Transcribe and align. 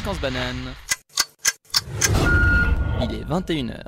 Fréquence 0.00 0.20
banane. 0.22 0.74
Il 3.02 3.14
est 3.16 3.24
21h. 3.24 3.84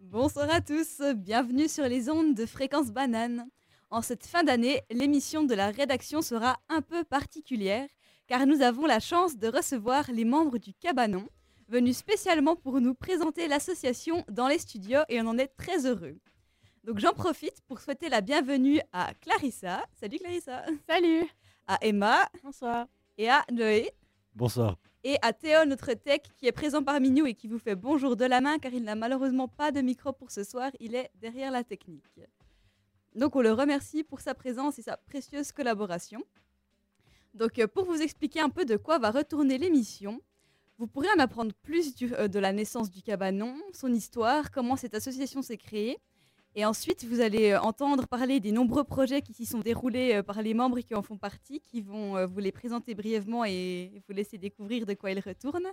Bonsoir 0.00 0.50
à 0.50 0.60
tous, 0.60 1.00
bienvenue 1.16 1.66
sur 1.66 1.84
les 1.84 2.10
ondes 2.10 2.34
de 2.34 2.44
Fréquence 2.44 2.90
banane. 2.90 3.48
En 3.88 4.02
cette 4.02 4.26
fin 4.26 4.44
d'année, 4.44 4.82
l'émission 4.90 5.44
de 5.44 5.54
la 5.54 5.70
rédaction 5.70 6.20
sera 6.20 6.58
un 6.68 6.82
peu 6.82 7.04
particulière 7.04 7.88
car 8.26 8.44
nous 8.46 8.60
avons 8.60 8.84
la 8.84 9.00
chance 9.00 9.38
de 9.38 9.48
recevoir 9.48 10.10
les 10.12 10.26
membres 10.26 10.58
du 10.58 10.74
Cabanon 10.74 11.26
venus 11.66 11.96
spécialement 11.96 12.56
pour 12.56 12.82
nous 12.82 12.94
présenter 12.94 13.48
l'association 13.48 14.26
dans 14.28 14.48
les 14.48 14.58
studios 14.58 15.04
et 15.08 15.22
on 15.22 15.26
en 15.26 15.38
est 15.38 15.56
très 15.56 15.86
heureux. 15.86 16.18
Donc 16.84 16.98
j'en 16.98 17.14
profite 17.14 17.62
pour 17.66 17.80
souhaiter 17.80 18.10
la 18.10 18.20
bienvenue 18.20 18.82
à 18.92 19.14
Clarissa. 19.14 19.86
Salut 19.98 20.18
Clarissa. 20.18 20.64
Salut. 20.86 21.26
À 21.66 21.78
Emma. 21.80 22.28
Bonsoir. 22.44 22.86
Et 23.18 23.28
à 23.28 23.44
Noé. 23.50 23.90
Bonsoir. 24.34 24.76
Et 25.02 25.16
à 25.22 25.32
Théo, 25.32 25.64
notre 25.64 25.94
tech, 25.94 26.20
qui 26.36 26.46
est 26.46 26.52
présent 26.52 26.82
parmi 26.82 27.10
nous 27.10 27.26
et 27.26 27.34
qui 27.34 27.48
vous 27.48 27.58
fait 27.58 27.74
bonjour 27.74 28.16
de 28.16 28.24
la 28.24 28.40
main, 28.40 28.58
car 28.58 28.72
il 28.72 28.84
n'a 28.84 28.94
malheureusement 28.94 29.48
pas 29.48 29.72
de 29.72 29.80
micro 29.80 30.12
pour 30.12 30.30
ce 30.30 30.44
soir, 30.44 30.70
il 30.78 30.94
est 30.94 31.10
derrière 31.14 31.50
la 31.50 31.64
technique. 31.64 32.20
Donc 33.14 33.34
on 33.34 33.40
le 33.40 33.52
remercie 33.52 34.04
pour 34.04 34.20
sa 34.20 34.34
présence 34.34 34.78
et 34.78 34.82
sa 34.82 34.96
précieuse 34.96 35.52
collaboration. 35.52 36.22
Donc 37.34 37.58
euh, 37.58 37.66
pour 37.66 37.84
vous 37.84 38.00
expliquer 38.00 38.40
un 38.40 38.50
peu 38.50 38.64
de 38.64 38.76
quoi 38.76 38.98
va 38.98 39.10
retourner 39.10 39.58
l'émission, 39.58 40.20
vous 40.78 40.86
pourrez 40.86 41.08
en 41.16 41.18
apprendre 41.18 41.52
plus 41.62 41.94
du, 41.94 42.14
euh, 42.14 42.28
de 42.28 42.38
la 42.38 42.52
naissance 42.52 42.90
du 42.90 43.02
cabanon, 43.02 43.56
son 43.72 43.92
histoire, 43.92 44.50
comment 44.50 44.76
cette 44.76 44.94
association 44.94 45.42
s'est 45.42 45.56
créée, 45.56 45.98
et 46.56 46.64
ensuite, 46.64 47.04
vous 47.04 47.20
allez 47.20 47.52
euh, 47.52 47.60
entendre 47.60 48.08
parler 48.08 48.40
des 48.40 48.50
nombreux 48.50 48.82
projets 48.82 49.22
qui 49.22 49.32
s'y 49.32 49.46
sont 49.46 49.60
déroulés 49.60 50.14
euh, 50.14 50.22
par 50.24 50.42
les 50.42 50.52
membres 50.52 50.80
qui 50.80 50.96
en 50.96 51.02
font 51.02 51.16
partie, 51.16 51.60
qui 51.60 51.80
vont 51.80 52.16
euh, 52.16 52.26
vous 52.26 52.40
les 52.40 52.50
présenter 52.50 52.94
brièvement 52.94 53.44
et 53.44 54.02
vous 54.08 54.14
laisser 54.14 54.36
découvrir 54.36 54.84
de 54.84 54.94
quoi 54.94 55.12
ils 55.12 55.20
retournent. 55.20 55.70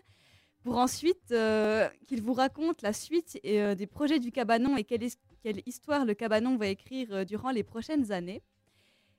Pour 0.64 0.78
ensuite 0.78 1.33
qu'ils 2.08 2.22
vous 2.22 2.33
racontent 2.33 2.80
la 2.81 2.92
suite 2.92 3.39
des 3.42 3.88
projets 3.88 4.20
du 4.20 4.33
cabanon 4.33 4.75
et 4.75 4.83
quelle, 4.83 5.08
histoire 5.66 6.03
le 6.03 6.14
cabanon 6.14 6.58
va 6.58 6.67
écrire 6.67 7.25
durant 7.25 7.52
les 7.52 7.64
prochaines 7.64 8.11
années. 8.11 8.42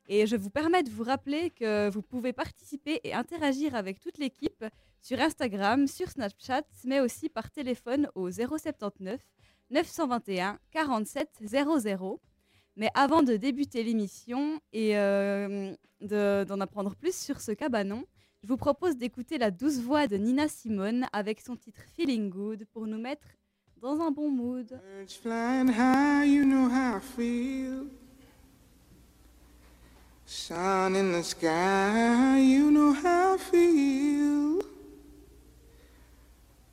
Et 0.09 0.27
je 0.27 0.37
vous 0.37 0.51
permets 0.51 0.83
de 0.83 0.91
vous 0.91 1.05
rappeler 1.05 1.49
que 1.51 1.89
vous 1.89 2.03
pouvez 2.03 2.35
participer 2.35 3.01
et 3.03 3.15
interagir 3.15 3.75
avec 3.75 3.99
toute 3.99 4.19
l'équipe 4.19 4.63
sur 5.01 5.19
Instagram, 5.21 5.87
sur 5.87 6.11
Snapchat, 6.11 6.65
mais 6.85 7.01
aussi 7.01 7.31
par 7.31 7.51
téléphone 7.51 8.11
au 8.15 8.31
079 8.31 9.19
921 9.71 10.59
47 10.71 11.29
00. 11.45 12.21
Mais 12.77 12.91
avant 12.95 13.23
de 13.23 13.37
débuter 13.37 13.83
l'émission 13.83 14.61
et 14.73 14.97
euh, 14.97 15.75
d'en 16.01 16.61
apprendre 16.61 16.95
plus 16.95 17.15
sur 17.15 17.41
ce 17.41 17.53
cabanon, 17.53 18.05
je 18.43 18.49
vous 18.49 18.57
propose 18.57 18.97
d'écouter 18.97 19.37
la 19.37 19.51
douce 19.51 19.79
voix 19.79 20.07
de 20.07 20.17
Nina 20.17 20.47
Simone 20.49 21.07
avec 21.13 21.41
son 21.41 21.57
titre 21.57 21.81
Feeling 21.97 22.31
Good 22.31 22.67
pour 22.73 22.87
nous 22.87 22.99
mettre 22.99 23.27
dans 23.77 24.01
un 24.01 24.11
bon 24.11 24.31
mood. 24.31 24.81
Sun 30.31 30.95
in 30.95 31.13
the 31.13 31.23
sky, 31.23 32.39
you 32.39 32.71
know 32.71 32.93
how 32.93 33.37
I 33.37 33.39
feel. 33.39 34.68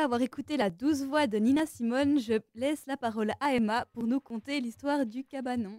après 0.00 0.04
avoir 0.06 0.22
écouté 0.22 0.56
la 0.56 0.70
douce 0.70 1.02
voix 1.02 1.26
de 1.26 1.36
Nina 1.36 1.66
Simone, 1.66 2.18
je 2.18 2.40
laisse 2.54 2.86
la 2.86 2.96
parole 2.96 3.32
à 3.38 3.52
Emma 3.52 3.84
pour 3.92 4.04
nous 4.04 4.18
conter 4.18 4.58
l'histoire 4.62 5.04
du 5.04 5.24
cabanon. 5.24 5.78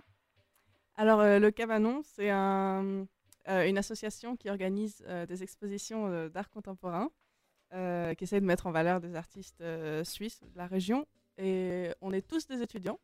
Alors, 0.93 1.21
euh, 1.21 1.39
le 1.39 1.49
Cabanon, 1.49 2.03
c'est 2.03 2.29
euh, 2.29 3.03
une 3.47 3.79
association 3.79 4.35
qui 4.35 4.51
organise 4.51 5.03
euh, 5.07 5.25
des 5.25 5.41
expositions 5.41 6.27
d'art 6.29 6.51
contemporain, 6.51 7.09
qui 7.71 8.23
essaie 8.23 8.39
de 8.39 8.45
mettre 8.45 8.67
en 8.67 8.71
valeur 8.71 9.01
des 9.01 9.15
artistes 9.15 9.63
suisses 10.03 10.41
de 10.43 10.55
la 10.55 10.67
région. 10.67 11.07
Et 11.39 11.89
on 12.01 12.13
est 12.13 12.21
tous 12.21 12.45
des 12.45 12.61
étudiants, 12.61 12.99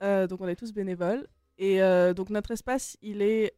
donc 0.00 0.40
on 0.40 0.46
est 0.46 0.54
tous 0.54 0.72
bénévoles. 0.72 1.26
Et 1.58 1.80
donc 2.14 2.30
notre 2.30 2.52
espace, 2.52 2.96
il 3.02 3.20
est 3.20 3.52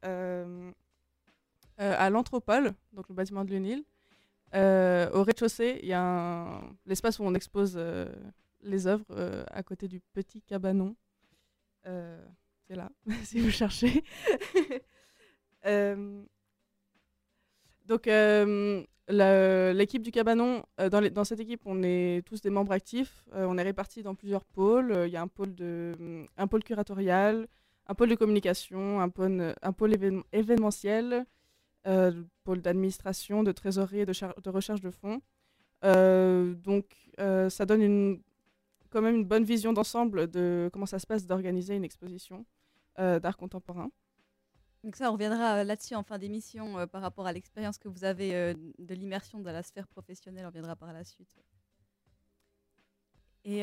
à 1.76 2.08
l'Anthropole, 2.08 2.72
donc 2.94 3.10
le 3.10 3.14
bâtiment 3.14 3.44
de 3.44 3.50
l'UNIL. 3.50 3.84
Euh, 4.54 5.10
au 5.12 5.22
rez-de-chaussée, 5.22 5.80
il 5.82 5.88
y 5.88 5.92
a 5.92 6.60
l'espace 6.86 7.18
où 7.18 7.24
on 7.24 7.34
expose 7.34 7.74
euh, 7.76 8.06
les 8.62 8.86
œuvres 8.86 9.04
à 9.50 9.62
côté 9.62 9.88
du 9.88 10.00
petit 10.12 10.42
cabanon. 10.42 10.96
c'est 11.84 12.76
là, 12.76 12.90
si 13.24 13.40
vous 13.40 13.50
cherchez. 13.50 14.02
donc, 17.86 18.06
l'équipe 19.08 20.02
du 20.02 20.10
cabanon, 20.10 20.64
dans, 20.90 21.24
cette 21.24 21.40
équipe, 21.40 21.62
on 21.64 21.82
est 21.82 22.26
tous 22.26 22.40
des 22.40 22.50
membres 22.50 22.72
actifs. 22.72 23.24
on 23.32 23.58
est 23.58 23.62
répartis 23.62 24.02
dans 24.02 24.14
plusieurs 24.14 24.44
pôles. 24.44 25.04
Il 25.06 25.12
y 25.12 25.16
a 25.16 25.22
un 25.22 25.28
pôle, 25.28 25.54
de, 25.54 26.26
un 26.36 26.46
pôle 26.46 26.64
curatorial, 26.64 27.46
un 27.88 27.94
pôle 27.94 28.10
de 28.10 28.14
communication, 28.14 29.00
un 29.00 29.08
pôle, 29.08 29.54
un 29.62 29.72
pôle 29.72 29.94
événementiel, 30.32 31.12
euh, 31.12 31.24
pôle 32.44 32.60
d'administration, 32.60 33.42
de 33.42 33.52
trésorerie 33.52 34.00
et 34.00 34.06
de, 34.06 34.50
recherche 34.50 34.80
de 34.80 34.90
fonds. 34.90 35.20
Euh, 35.84 36.54
donc, 36.54 36.86
euh, 37.20 37.48
ça 37.50 37.66
donne 37.66 38.20
quand 38.90 39.02
même 39.02 39.16
une 39.16 39.24
bonne 39.24 39.44
vision 39.44 39.72
d'ensemble 39.72 40.30
de 40.30 40.70
comment 40.72 40.86
ça 40.86 40.98
se 40.98 41.06
passe 41.06 41.26
d'organiser 41.26 41.76
une 41.76 41.84
exposition 41.84 42.44
euh, 42.98 43.20
d'art 43.20 43.36
contemporain. 43.36 43.90
Donc 44.84 44.96
ça, 44.96 45.10
on 45.10 45.14
reviendra 45.14 45.64
là-dessus 45.64 45.94
en 45.94 46.02
fin 46.02 46.18
d'émission 46.18 46.86
par 46.86 47.02
rapport 47.02 47.26
à 47.26 47.32
l'expérience 47.32 47.78
que 47.78 47.88
vous 47.88 48.04
avez 48.04 48.54
de 48.54 48.94
l'immersion 48.94 49.40
dans 49.40 49.52
la 49.52 49.62
sphère 49.62 49.88
professionnelle. 49.88 50.44
On 50.44 50.48
reviendra 50.48 50.76
par 50.76 50.92
la 50.92 51.04
suite. 51.04 51.36
Et 53.44 53.62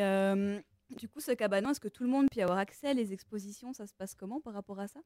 du 0.90 1.08
coup, 1.10 1.22
ce 1.22 1.32
cabanon, 1.32 1.72
est-ce 1.72 1.80
que 1.80 1.88
tout 1.88 2.04
le 2.04 2.10
monde 2.10 2.28
peut 2.30 2.40
y 2.40 2.44
avoir 2.44 2.58
accès 2.58 2.94
Les 2.94 3.14
expositions, 3.14 3.74
ça 3.74 3.88
se 3.88 3.94
passe 3.94 4.14
comment 4.14 4.42
par 4.42 4.54
rapport 4.54 4.80
à 4.80 4.88
ça? 4.88 5.00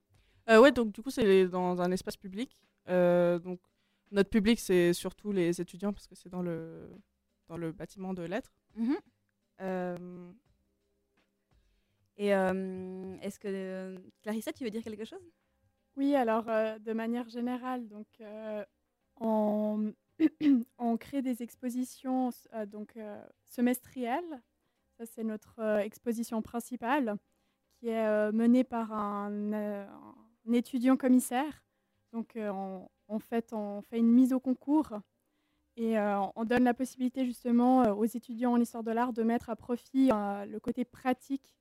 Euh, 0.49 0.61
Ouais, 0.61 0.71
donc 0.71 0.91
du 0.91 1.01
coup, 1.01 1.09
c'est 1.09 1.47
dans 1.47 1.81
un 1.81 1.91
espace 1.91 2.17
public. 2.17 2.61
Euh, 2.87 3.39
donc, 3.39 3.59
notre 4.11 4.29
public, 4.29 4.59
c'est 4.59 4.93
surtout 4.93 5.31
les 5.31 5.61
étudiants 5.61 5.93
parce 5.93 6.07
que 6.07 6.15
c'est 6.15 6.29
dans 6.29 6.41
le, 6.41 6.89
dans 7.47 7.57
le 7.57 7.71
bâtiment 7.71 8.13
de 8.13 8.23
lettres. 8.23 8.53
Mhm. 8.75 8.97
Euh, 9.61 10.31
et 12.17 12.27
est-ce 12.27 13.39
que 13.39 13.95
Clarissa, 14.21 14.51
tu 14.51 14.63
veux 14.63 14.69
dire 14.69 14.83
quelque 14.83 15.05
chose? 15.05 15.23
Oui, 15.95 16.15
alors 16.15 16.45
de 16.45 16.93
manière 16.93 17.29
générale, 17.29 17.87
donc 17.87 18.07
on, 19.21 19.93
on, 20.77 20.97
crée 20.97 21.21
des 21.21 21.43
expositions 21.43 22.29
donc 22.67 22.97
semestrielles 23.45 24.41
ça, 24.99 25.05
c'est 25.05 25.23
notre 25.23 25.59
euh, 25.59 25.79
exposition 25.79 26.41
principale 26.41 27.15
qui 27.79 27.87
est 27.87 28.05
euh, 28.05 28.33
menée 28.33 28.65
par 28.65 28.91
un, 28.91 29.31
euh, 29.53 29.87
étudiant 30.53 30.97
commissaire. 30.97 31.63
Donc, 32.13 32.37
en 32.37 33.19
fait, 33.19 33.53
on 33.53 33.81
fait 33.81 33.99
une 33.99 34.11
mise 34.11 34.33
au 34.33 34.39
concours 34.39 34.99
et 35.77 35.97
on 35.99 36.43
donne 36.43 36.63
la 36.63 36.73
possibilité 36.73 37.23
justement 37.23 37.83
aux 37.91 38.05
étudiants 38.05 38.53
en 38.53 38.59
histoire 38.59 38.83
de 38.83 38.91
l'art 38.91 39.13
de 39.13 39.21
mettre 39.23 39.49
à 39.49 39.55
profit 39.55 40.07
le 40.09 40.57
côté 40.57 40.85
pratique 40.85 41.55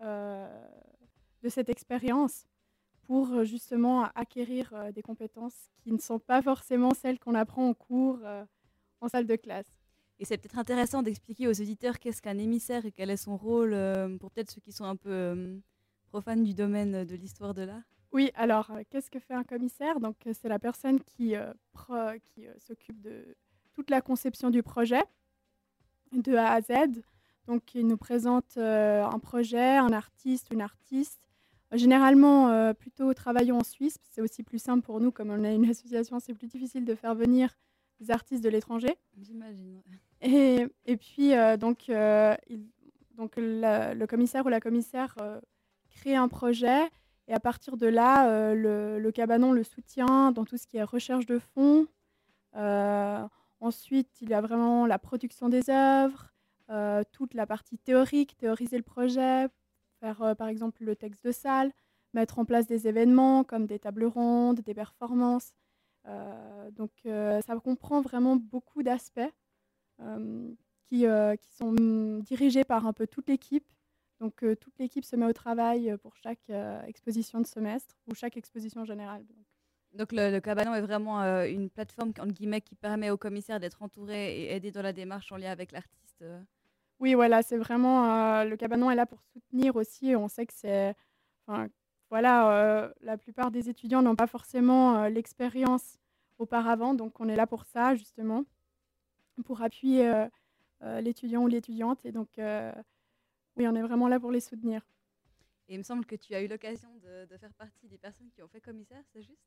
de 0.00 1.48
cette 1.48 1.70
expérience 1.70 2.44
pour 3.02 3.44
justement 3.44 4.04
acquérir 4.14 4.92
des 4.92 5.02
compétences 5.02 5.70
qui 5.78 5.90
ne 5.90 5.98
sont 5.98 6.18
pas 6.18 6.42
forcément 6.42 6.92
celles 6.92 7.18
qu'on 7.18 7.34
apprend 7.34 7.66
en 7.66 7.74
cours 7.74 8.20
en 9.00 9.08
salle 9.08 9.26
de 9.26 9.36
classe. 9.36 9.78
Et 10.20 10.24
c'est 10.24 10.36
peut-être 10.36 10.58
intéressant 10.58 11.02
d'expliquer 11.02 11.46
aux 11.46 11.60
auditeurs 11.60 11.98
qu'est-ce 11.98 12.20
qu'un 12.20 12.38
émissaire 12.38 12.84
et 12.84 12.92
quel 12.92 13.10
est 13.10 13.16
son 13.16 13.36
rôle 13.36 13.72
euh, 13.72 14.16
pour 14.18 14.30
peut-être 14.32 14.50
ceux 14.50 14.60
qui 14.60 14.72
sont 14.72 14.84
un 14.84 14.96
peu 14.96 15.10
euh, 15.10 15.58
profanes 16.08 16.42
du 16.42 16.54
domaine 16.54 17.04
de 17.04 17.14
l'histoire 17.14 17.54
de 17.54 17.62
l'art. 17.62 17.84
Oui, 18.12 18.30
alors 18.34 18.70
euh, 18.70 18.82
qu'est-ce 18.90 19.10
que 19.10 19.18
fait 19.18 19.34
un 19.34 19.44
commissaire? 19.44 20.00
Donc 20.00 20.16
c'est 20.32 20.48
la 20.48 20.58
personne 20.58 21.00
qui, 21.00 21.34
qui 22.24 22.46
s'occupe 22.58 23.00
de 23.00 23.36
toute 23.74 23.90
la 23.90 24.00
conception 24.00 24.50
du 24.50 24.62
projet 24.62 25.02
de 26.12 26.34
A 26.34 26.52
à 26.52 26.60
Z. 26.60 27.02
Donc 27.46 27.74
il 27.74 27.86
nous 27.86 27.96
présente 27.96 28.56
un 28.56 29.18
projet, 29.18 29.76
un 29.76 29.92
artiste, 29.92 30.48
une 30.50 30.62
artiste. 30.62 31.20
Généralement, 31.72 32.74
plutôt 32.74 33.12
travaillons 33.14 33.58
en 33.58 33.64
Suisse. 33.64 33.98
C'est 34.10 34.22
aussi 34.22 34.42
plus 34.42 34.58
simple 34.58 34.84
pour 34.84 35.00
nous, 35.00 35.10
comme 35.10 35.30
on 35.30 35.44
a 35.44 35.50
une 35.50 35.64
association, 35.70 36.18
c'est 36.18 36.34
plus 36.34 36.48
difficile 36.48 36.84
de 36.84 36.94
faire 36.94 37.14
venir 37.14 37.54
des 38.00 38.10
artistes 38.10 38.44
de 38.44 38.48
l'étranger. 38.48 38.96
J'imagine. 39.20 39.82
Et, 40.20 40.66
et, 40.86 40.96
puis, 40.96 41.34
euh, 41.34 41.56
donc, 41.56 41.88
euh, 41.88 42.34
donc 43.16 43.34
le 43.36 44.06
commissaire 44.06 44.46
ou 44.46 44.48
la 44.48 44.60
commissaire 44.60 45.14
euh, 45.20 45.40
crée 45.90 46.16
un 46.16 46.28
projet. 46.28 46.88
Et 47.28 47.34
à 47.34 47.40
partir 47.40 47.76
de 47.76 47.86
là, 47.86 48.54
le, 48.54 48.98
le, 48.98 49.12
cabanon 49.12 49.52
le 49.52 49.62
soutient 49.62 50.32
dans 50.32 50.44
tout 50.44 50.56
ce 50.56 50.66
qui 50.66 50.78
est 50.78 50.82
recherche 50.82 51.26
de 51.26 51.38
fonds. 51.38 51.86
ensuite, 53.60 54.08
il 54.20 54.30
y 54.30 54.34
a 54.34 54.40
vraiment 54.40 54.86
la 54.86 54.98
production 54.98 55.48
des 55.48 55.68
œuvres, 55.68 56.32
toute 57.12 57.34
la 57.34 57.46
partie 57.46 57.78
théorique, 57.78 58.36
théoriser 58.38 58.78
le 58.78 58.82
projet, 58.82 59.48
faire 60.00 60.34
par 60.36 60.48
exemple 60.48 60.84
le 60.84 60.96
texte 60.96 61.22
de 61.24 61.32
salle, 61.32 61.70
mettre 62.14 62.38
en 62.38 62.44
place 62.44 62.66
des 62.66 62.88
événements 62.88 63.44
comme 63.44 63.66
des 63.66 63.78
tables 63.78 64.04
rondes, 64.04 64.60
des 64.60 64.74
performances. 64.74 65.52
Euh, 66.06 66.70
donc 66.70 66.90
euh, 67.06 67.40
ça 67.42 67.54
comprend 67.56 68.00
vraiment 68.00 68.36
beaucoup 68.36 68.82
d'aspects 68.82 69.20
euh, 70.00 70.50
qui, 70.88 71.04
qui, 71.40 71.52
sont 71.54 72.20
dirigés 72.20 72.64
par 72.64 72.86
un 72.86 72.92
peu 72.92 73.06
toute 73.06 73.28
l'équipe. 73.28 73.66
Donc 74.20 74.44
toute 74.60 74.78
l'équipe 74.78 75.04
se 75.04 75.14
met 75.16 75.26
au 75.26 75.32
travail 75.32 75.96
pour 76.02 76.16
chaque 76.16 76.50
exposition 76.86 77.40
de 77.40 77.46
semestre 77.46 77.94
ou 78.08 78.14
chaque 78.14 78.36
exposition 78.36 78.84
générale. 78.84 79.24
Donc 79.92 80.12
le, 80.12 80.40
cabanon 80.40 80.74
est 80.74 80.80
vraiment 80.80 81.22
une 81.44 81.70
plateforme 81.70 82.10
entre 82.18 82.32
guillemets, 82.32 82.60
qui 82.60 82.74
permet 82.74 83.10
au 83.10 83.16
commissaire 83.16 83.60
d'être 83.60 83.80
entouré 83.80 84.40
et 84.40 84.54
aidé 84.56 84.72
dans 84.72 84.82
la 84.82 84.92
démarche 84.92 85.30
en 85.30 85.36
lien 85.36 85.52
avec 85.52 85.70
l'artiste. 85.70 86.24
Oui, 86.98 87.14
voilà, 87.14 87.42
c'est 87.42 87.58
vraiment 87.58 88.42
le 88.42 88.56
cabanon 88.56 88.90
est 88.90 88.96
là 88.96 89.06
pour 89.06 89.22
soutenir 89.22 89.76
aussi. 89.76 90.16
On 90.16 90.26
sait 90.26 90.46
que 90.46 90.52
c'est, 90.52 90.96
voilà, 92.10 92.52
euh, 92.52 92.92
la 93.02 93.18
plupart 93.18 93.50
des 93.50 93.68
étudiants 93.68 94.02
n'ont 94.02 94.16
pas 94.16 94.26
forcément 94.26 94.96
euh, 94.96 95.08
l'expérience 95.08 95.98
auparavant, 96.38 96.94
donc 96.94 97.20
on 97.20 97.28
est 97.28 97.36
là 97.36 97.46
pour 97.46 97.64
ça, 97.64 97.94
justement, 97.96 98.44
pour 99.44 99.60
appuyer 99.62 100.08
euh, 100.82 101.00
l'étudiant 101.00 101.42
ou 101.42 101.48
l'étudiante. 101.48 102.04
Et 102.04 102.12
donc, 102.12 102.28
oui, 103.58 103.66
on 103.66 103.74
est 103.74 103.82
vraiment 103.82 104.08
là 104.08 104.20
pour 104.20 104.30
les 104.30 104.40
soutenir. 104.40 104.82
Et 105.68 105.74
il 105.74 105.78
me 105.78 105.82
semble 105.82 106.06
que 106.06 106.16
tu 106.16 106.34
as 106.34 106.42
eu 106.42 106.48
l'occasion 106.48 106.88
de, 107.02 107.36
faire 107.36 107.52
partie 107.54 107.88
des 107.88 107.98
personnes 107.98 108.30
qui 108.30 108.42
ont 108.42 108.48
fait 108.48 108.60
commissaire, 108.60 109.02
c'est 109.12 109.22
juste? 109.22 109.42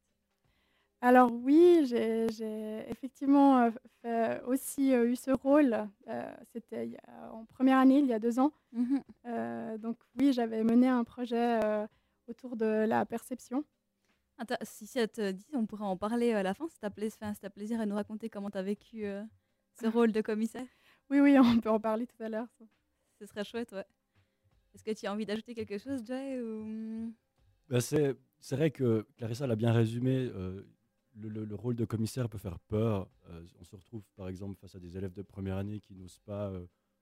Alors 1.04 1.32
oui, 1.32 1.84
j'ai 1.88 2.28
effectivement 2.88 3.72
aussi 4.46 4.94
eu 4.94 5.16
ce 5.16 5.32
rôle. 5.32 5.88
C'était 6.54 6.96
en 7.32 7.46
première 7.46 7.80
année, 7.80 8.00
il 8.00 8.06
y 8.06 8.14
a 8.14 8.20
deux 8.20 8.40
ans. 8.40 8.52
Mmh 8.72 8.98
donc 9.80 9.98
oui, 10.20 10.32
j'avais 10.32 10.64
mené 10.64 10.88
un 10.88 11.04
projet 11.04 11.60
autour 12.28 12.56
de 12.56 12.86
la 12.88 13.06
perception. 13.06 13.64
si 14.64 14.88
ça 14.88 15.08
te 15.08 15.32
dit, 15.32 15.50
on 15.54 15.66
pourrait 15.66 15.86
en 15.86 15.98
parler 15.98 16.34
à 16.34 16.44
la 16.44 16.54
fin, 16.54 16.68
si 16.68 16.80
tu 16.80 16.86
as, 16.86 17.50
plaisir 17.50 17.80
à 17.80 17.86
nous 17.86 17.96
raconter 17.96 18.30
comment 18.30 18.50
tu 18.50 18.58
as 18.58 18.64
vécu 18.64 19.06
euh, 19.06 19.24
ce 19.80 19.88
rôle 19.96 20.12
de 20.12 20.22
commissaire. 20.22 20.68
Oui, 21.10 21.20
oui, 21.20 21.38
on 21.40 21.60
peut 21.60 21.70
en 21.70 21.80
parler 21.80 22.08
tout 22.08 22.22
à 22.24 22.30
l'heure. 22.30 22.48
Ce 23.20 23.26
serait 23.26 23.44
chouette, 23.44 23.72
ouais. 23.74 23.86
Est-ce 24.74 24.84
que 24.84 24.92
tu 24.92 25.06
as 25.06 25.14
envie 25.14 25.26
d'ajouter 25.26 25.54
quelque 25.54 25.78
chose, 25.78 26.04
Jay 26.06 26.42
ou... 26.42 27.14
Bah, 27.70 27.82
c'est, 27.82 28.16
vrai 28.52 28.72
que 28.72 29.06
Clarissa 29.18 29.48
l'a 29.48 29.56
bien 29.56 29.72
résumé. 29.72 30.30
Euh, 30.34 30.64
le, 31.16 31.56
rôle 31.56 31.76
de 31.76 31.86
commissaire 31.86 32.30
peut 32.30 32.38
faire 32.38 32.60
peur. 32.60 33.10
Euh, 33.30 33.46
on 33.60 33.64
se 33.64 33.76
retrouve 33.76 34.04
par 34.16 34.28
exemple 34.28 34.58
face 34.60 34.76
à 34.76 34.80
des 34.80 34.98
élèves 34.98 35.14
de 35.14 35.22
première 35.22 35.58
année 35.58 35.80
qui 35.80 35.96
n'osent 35.96 36.20
pas 36.20 36.52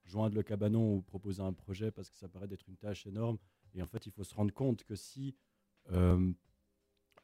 joindre 0.09 0.35
le 0.35 0.43
cabanon 0.43 0.95
ou 0.95 1.01
proposer 1.01 1.41
un 1.41 1.53
projet 1.53 1.91
parce 1.91 2.09
que 2.09 2.17
ça 2.17 2.27
paraît 2.27 2.47
d'être 2.47 2.67
une 2.67 2.77
tâche 2.77 3.05
énorme. 3.07 3.37
Et 3.75 3.81
en 3.81 3.87
fait, 3.87 4.05
il 4.05 4.11
faut 4.11 4.23
se 4.23 4.33
rendre 4.33 4.53
compte 4.53 4.83
que 4.83 4.95
si, 4.95 5.35
euh, 5.91 6.31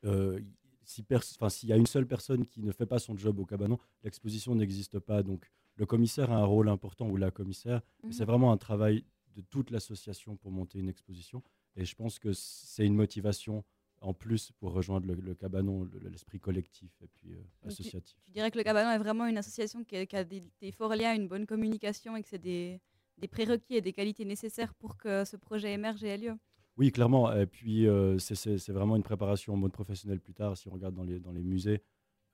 euh, 0.05 0.39
s'il 0.83 1.69
y 1.69 1.73
a 1.73 1.77
une 1.77 1.87
seule 1.87 2.07
personne 2.07 2.45
qui 2.45 2.61
ne 2.61 2.71
fait 2.71 2.85
pas 2.85 2.99
son 2.99 3.17
job 3.17 3.39
au 3.39 3.45
cabanon, 3.45 3.79
l'exposition 4.03 4.55
n'existe 4.55 4.99
pas. 4.99 5.23
Donc, 5.23 5.51
le 5.75 5.85
commissaire 5.85 6.31
a 6.31 6.37
un 6.37 6.45
rôle 6.45 6.69
important 6.69 7.09
ou 7.09 7.17
la 7.17 7.31
commissaire. 7.31 7.81
Mhm. 8.03 8.11
C'est 8.11 8.25
vraiment 8.25 8.51
un 8.51 8.57
travail 8.57 9.03
de 9.35 9.41
toute 9.41 9.71
l'association 9.71 10.35
pour 10.37 10.51
monter 10.51 10.79
une 10.79 10.89
exposition. 10.89 11.43
Et 11.75 11.85
je 11.85 11.95
pense 11.95 12.19
que 12.19 12.33
c'est 12.33 12.85
une 12.85 12.95
motivation 12.95 13.63
en 14.01 14.13
plus 14.13 14.51
pour 14.59 14.73
rejoindre 14.73 15.07
le, 15.07 15.35
cabanon, 15.35 15.87
l'esprit 16.01 16.39
collectif 16.39 16.91
et 17.01 17.07
puis 17.07 17.33
euh, 17.33 17.67
associatif. 17.67 18.17
Tu, 18.25 18.31
dirais 18.31 18.51
que 18.51 18.57
le 18.57 18.63
cabanon 18.63 18.91
est 18.91 18.97
vraiment 18.97 19.25
une 19.25 19.37
association 19.37 19.83
qui 19.83 19.95
a, 19.95 20.23
des, 20.23 20.43
des, 20.61 20.71
forts 20.71 20.95
liens, 20.95 21.15
une 21.15 21.27
bonne 21.27 21.45
communication 21.45 22.15
et 22.15 22.21
que 22.21 22.29
c'est 22.29 22.41
des, 22.41 22.79
des 23.17 23.27
prérequis 23.27 23.75
et 23.75 23.81
des 23.81 23.93
qualités 23.93 24.25
nécessaires 24.25 24.73
pour 24.75 24.97
que 24.97 25.25
ce 25.25 25.37
projet 25.37 25.73
émerge 25.73 26.03
et 26.03 26.07
ait 26.07 26.17
lieu. 26.17 26.37
Oui, 26.77 26.91
clairement. 26.91 27.33
Et 27.33 27.45
puis, 27.45 27.87
euh, 27.87 28.19
c'est 28.19 28.69
vraiment 28.69 28.97
une 28.97 29.03
préparation 29.03 29.53
en 29.53 29.57
mode 29.57 29.71
professionnel 29.71 30.19
plus 30.19 30.33
tard. 30.33 30.57
Si 30.57 30.67
on 30.67 30.71
regarde 30.71 30.93
dans 30.93 31.03
les, 31.03 31.19
dans 31.19 31.31
les 31.31 31.43
musées, 31.43 31.81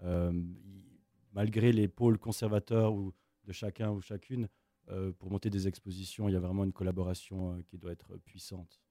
euh, 0.01 0.31
malgré 1.31 1.71
les 1.71 1.87
pôles 1.87 2.17
conservateurs 2.17 2.93
ou 2.93 3.13
de 3.45 3.51
chacun 3.51 3.91
ou 3.91 4.01
chacune, 4.01 4.47
pour 5.19 5.31
monter 5.31 5.49
des 5.49 5.67
expositions, 5.67 6.27
il 6.27 6.33
y 6.33 6.35
a 6.35 6.39
vraiment 6.39 6.63
une 6.63 6.73
collaboration 6.73 7.61
qui 7.67 7.77
doit 7.77 7.91
être 7.91 8.17
puissante. 8.17 8.81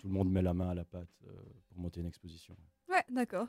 Tout 0.00 0.06
le 0.06 0.12
monde 0.12 0.30
met 0.30 0.40
la 0.40 0.54
main 0.54 0.70
à 0.70 0.74
la 0.74 0.84
pâte 0.84 1.22
pour 1.66 1.78
monter 1.78 2.00
une 2.00 2.06
exposition. 2.06 2.56
Ouais, 2.88 3.04
d'accord. 3.10 3.48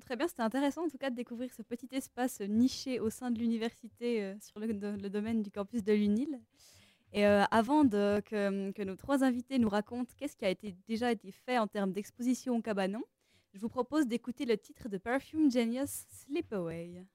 Très 0.00 0.16
bien, 0.16 0.28
c'était 0.28 0.42
intéressant 0.42 0.84
en 0.84 0.88
tout 0.88 0.98
cas 0.98 1.10
de 1.10 1.16
découvrir 1.16 1.52
ce 1.52 1.62
petit 1.62 1.88
espace 1.92 2.40
niché 2.40 3.00
au 3.00 3.10
sein 3.10 3.30
de 3.30 3.38
l'université 3.38 4.34
sur 4.40 4.60
le, 4.60 4.66
le, 4.66 5.10
domaine 5.10 5.42
du 5.42 5.50
campus 5.50 5.82
de 5.82 5.92
l'UNIL. 5.92 6.40
Et 7.14 7.24
euh, 7.26 7.44
avant 7.52 7.84
de, 7.84 8.20
que, 8.26 8.72
que 8.72 8.82
nos 8.82 8.96
trois 8.96 9.22
invités 9.22 9.60
nous 9.60 9.68
racontent 9.68 10.12
qu'est-ce 10.16 10.36
qui 10.36 10.44
a 10.44 10.50
été, 10.50 10.74
déjà 10.88 11.12
été 11.12 11.30
fait 11.30 11.58
en 11.58 11.68
termes 11.68 11.92
d'exposition 11.92 12.56
au 12.56 12.60
cabanon, 12.60 13.04
je 13.52 13.60
vous 13.60 13.68
propose 13.68 14.08
d'écouter 14.08 14.44
le 14.46 14.58
titre 14.58 14.88
de 14.88 14.98
Perfume 14.98 15.48
Genius, 15.48 16.06
Slip 16.10 16.52
Away. 16.52 17.06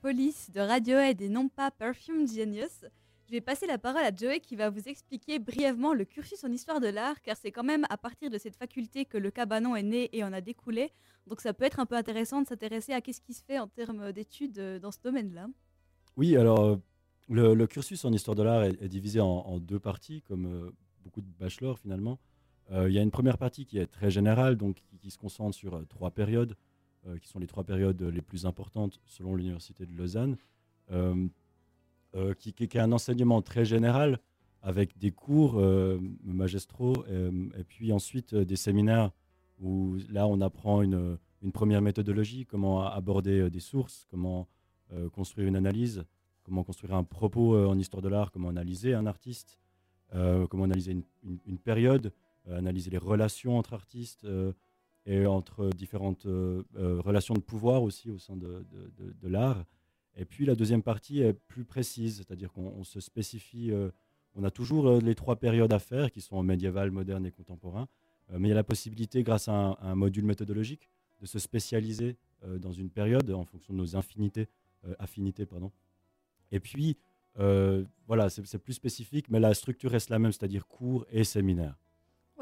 Police 0.00 0.50
de 0.50 0.60
Radiohead 0.60 1.20
et 1.20 1.28
non 1.28 1.48
pas 1.48 1.70
Perfume 1.70 2.26
Genius, 2.28 2.84
je 3.32 3.38
vais 3.38 3.40
passer 3.40 3.66
la 3.66 3.78
parole 3.78 4.02
à 4.02 4.14
Joey 4.14 4.40
qui 4.40 4.56
va 4.56 4.68
vous 4.68 4.88
expliquer 4.88 5.38
brièvement 5.38 5.94
le 5.94 6.04
cursus 6.04 6.44
en 6.44 6.52
histoire 6.52 6.80
de 6.80 6.88
l'art, 6.88 7.22
car 7.22 7.34
c'est 7.34 7.50
quand 7.50 7.62
même 7.64 7.86
à 7.88 7.96
partir 7.96 8.28
de 8.28 8.36
cette 8.36 8.56
faculté 8.56 9.06
que 9.06 9.16
le 9.16 9.30
cabanon 9.30 9.74
est 9.74 9.82
né 9.82 10.10
et 10.12 10.22
en 10.22 10.34
a 10.34 10.42
découlé. 10.42 10.92
Donc 11.26 11.40
ça 11.40 11.54
peut 11.54 11.64
être 11.64 11.80
un 11.80 11.86
peu 11.86 11.96
intéressant 11.96 12.42
de 12.42 12.46
s'intéresser 12.46 12.92
à 12.92 13.00
qu'est-ce 13.00 13.22
qui 13.22 13.32
se 13.32 13.42
fait 13.42 13.58
en 13.58 13.68
termes 13.68 14.12
d'études 14.12 14.58
euh, 14.58 14.78
dans 14.78 14.90
ce 14.90 14.98
domaine-là. 15.02 15.46
Oui, 16.18 16.36
alors 16.36 16.60
euh, 16.60 16.76
le, 17.30 17.66
cursus 17.66 18.04
en 18.04 18.12
histoire 18.12 18.34
de 18.34 18.42
l'art 18.42 18.64
est, 18.64 18.88
divisé 18.88 19.20
en, 19.20 19.58
deux 19.60 19.80
parties, 19.80 20.20
comme 20.28 20.44
euh, 20.44 20.70
beaucoup 21.02 21.22
de 21.22 21.32
bachelors 21.38 21.78
finalement. 21.78 22.18
Il 22.70 22.92
y 22.92 22.98
a 22.98 23.02
une 23.02 23.10
première 23.10 23.36
partie 23.36 23.66
qui 23.66 23.78
est 23.78 23.86
très 23.86 24.10
générale, 24.10 24.56
donc 24.56 24.82
qui, 24.98 25.10
se 25.10 25.18
concentre 25.18 25.54
sur 25.54 25.86
trois 25.88 26.10
périodes. 26.10 26.56
Euh, 27.08 27.18
qui 27.18 27.26
sont 27.26 27.40
les 27.40 27.48
trois 27.48 27.64
périodes 27.64 28.00
les 28.00 28.22
plus 28.22 28.46
importantes 28.46 29.00
selon 29.06 29.34
l'Université 29.34 29.86
de 29.86 29.92
Lausanne, 29.92 30.36
euh, 30.92 31.26
euh, 32.14 32.32
qui, 32.34 32.52
qui- 32.52 32.62
est 32.62 32.76
un 32.76 32.92
enseignement 32.92 33.42
très 33.42 33.64
général 33.64 34.20
avec 34.62 34.96
des 34.98 35.10
cours 35.10 35.60
magistraux 36.22 37.04
et 37.08 37.64
puis 37.64 37.92
ensuite 37.92 38.32
des 38.36 38.54
séminaires 38.54 39.10
où 39.58 39.96
là 40.08 40.28
on 40.28 40.40
apprend 40.40 40.82
une, 40.82 41.18
première 41.52 41.82
méthodologie, 41.82 42.46
comment 42.46 42.86
aborder 42.86 43.50
des 43.50 43.58
sources, 43.58 44.06
comment 44.08 44.46
construire 45.10 45.48
une 45.48 45.56
analyse, 45.56 46.04
comment 46.44 46.62
construire 46.62 46.94
un 46.94 47.02
propos 47.02 47.56
en 47.58 47.76
histoire 47.76 48.02
de 48.02 48.08
l'art, 48.08 48.30
comment 48.30 48.50
analyser 48.50 48.94
un 48.94 49.06
artiste, 49.06 49.58
comment 50.12 50.62
analyser 50.62 50.96
une, 51.24 51.58
période, 51.58 52.12
analyser 52.48 52.90
les 52.90 52.98
relations 52.98 53.58
entre 53.58 53.72
artistes 53.72 54.24
et 55.06 55.26
entre 55.26 55.70
différentes 55.70 56.26
euh, 56.26 56.62
euh, 56.76 57.00
relations 57.00 57.34
de 57.34 57.40
pouvoir 57.40 57.82
aussi 57.82 58.10
au 58.10 58.18
sein 58.18 58.36
de, 58.36 58.64
de- 58.70 59.28
l'art. 59.28 59.64
Et 60.16 60.24
puis 60.24 60.44
la 60.44 60.54
deuxième 60.54 60.82
partie 60.82 61.20
est 61.20 61.32
plus 61.32 61.64
précise, 61.64 62.18
c'est-à-dire 62.18 62.52
qu'on 62.52 62.66
on 62.66 62.84
se 62.84 63.00
spécifie, 63.00 63.70
euh, 63.70 63.90
on 64.34 64.44
a 64.44 64.50
toujours 64.50 65.00
les 65.00 65.14
trois 65.14 65.36
périodes 65.36 65.72
à 65.72 65.78
faire 65.78 66.10
qui 66.10 66.20
sont 66.20 66.42
médiéval, 66.42 66.90
moderne 66.90 67.26
et 67.26 67.30
contemporain, 67.30 67.88
mais 68.30 68.48
il 68.48 68.50
y 68.50 68.52
a 68.52 68.56
la 68.56 68.64
possibilité, 68.64 69.22
grâce 69.22 69.48
à 69.48 69.76
un, 69.80 69.94
module 69.94 70.24
méthodologique, 70.24 70.88
de 71.20 71.26
se 71.26 71.38
spécialiser 71.38 72.16
dans 72.58 72.72
une 72.72 72.88
période 72.88 73.30
en 73.30 73.44
fonction 73.44 73.74
de 73.74 73.78
nos 73.78 73.94
infinités, 73.94 74.48
affinités. 74.98 75.44
Pardon. 75.44 75.70
Et 76.50 76.60
puis, 76.60 76.96
voilà, 77.36 78.30
c'est 78.30 78.58
plus 78.58 78.72
spécifique, 78.72 79.28
mais 79.28 79.38
la 79.38 79.52
structure 79.52 79.90
reste 79.90 80.08
la 80.08 80.18
même, 80.18 80.32
c'est-à-dire 80.32 80.66
cours 80.66 81.04
et 81.10 81.24
séminaire. 81.24 81.76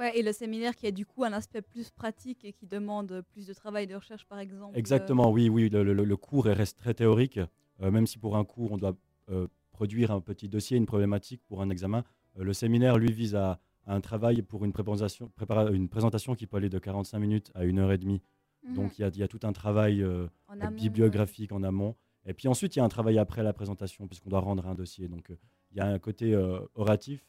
Ouais, 0.00 0.18
et 0.18 0.22
le 0.22 0.32
séminaire 0.32 0.74
qui 0.74 0.86
a 0.86 0.90
du 0.90 1.04
coup 1.04 1.24
un 1.24 1.32
aspect 1.34 1.60
plus 1.60 1.90
pratique 1.90 2.42
et 2.46 2.52
qui 2.54 2.66
demande 2.66 3.22
plus 3.32 3.46
de 3.46 3.52
travail 3.52 3.86
de 3.86 3.94
recherche, 3.94 4.24
par 4.24 4.38
exemple. 4.38 4.74
euh, 4.74 4.78
Exactement, 4.78 5.30
oui, 5.30 5.48
oui, 5.50 5.68
le, 5.68 5.82
le- 5.84 5.92
le 6.04 6.16
cours 6.16 6.48
est- 6.48 6.54
reste 6.54 6.78
très 6.78 6.94
théorique, 6.94 7.38
euh, 7.82 7.90
même 7.90 8.06
si 8.06 8.18
pour 8.18 8.36
un 8.38 8.44
cours, 8.44 8.72
on 8.72 8.78
doit 8.78 8.96
euh, 9.28 9.46
produire 9.72 10.10
un 10.10 10.20
petit 10.22 10.48
dossier, 10.48 10.78
une 10.78 10.86
problématique 10.86 11.42
pour 11.46 11.60
un 11.60 11.68
examen. 11.70 12.02
le 12.36 12.52
séminaire, 12.54 12.96
lui, 12.96 13.12
vise 13.12 13.34
à, 13.34 13.60
à 13.86 13.94
un 13.94 14.00
travail 14.00 14.40
pour 14.42 14.64
une, 14.64 14.72
préparation, 14.72 15.30
prépara- 15.38 15.70
une 15.70 15.88
présentation 15.88 16.34
qui 16.34 16.46
peut 16.46 16.56
aller 16.56 16.68
de 16.70 16.78
45 16.78 17.18
minutes 17.18 17.50
à 17.54 17.64
une 17.64 17.78
heure 17.78 17.92
et 17.92 17.98
demie. 17.98 18.22
mhm, 18.64 18.74
Donc, 18.74 18.98
il 18.98 19.02
y 19.02 19.04
a, 19.04 19.08
il 19.08 19.18
y 19.18 19.22
a 19.22 19.28
tout 19.28 19.40
un 19.42 19.52
travail 19.52 20.02
en 20.48 20.58
amont, 20.60 20.76
bibliographique 20.76 21.52
en 21.52 21.62
amont. 21.62 21.94
Et 22.24 22.32
puis 22.32 22.48
ensuite, 22.48 22.74
il 22.76 22.78
y 22.78 22.82
a 22.82 22.84
un 22.84 22.88
travail 22.88 23.18
après 23.18 23.42
la 23.42 23.52
présentation, 23.52 24.06
puisqu'on 24.06 24.30
doit 24.30 24.40
rendre 24.40 24.66
un 24.66 24.74
dossier. 24.74 25.08
Donc, 25.08 25.30
il 25.72 25.76
y 25.76 25.80
a 25.80 25.86
un 25.86 25.98
côté 25.98 26.34
oratif 26.74 27.26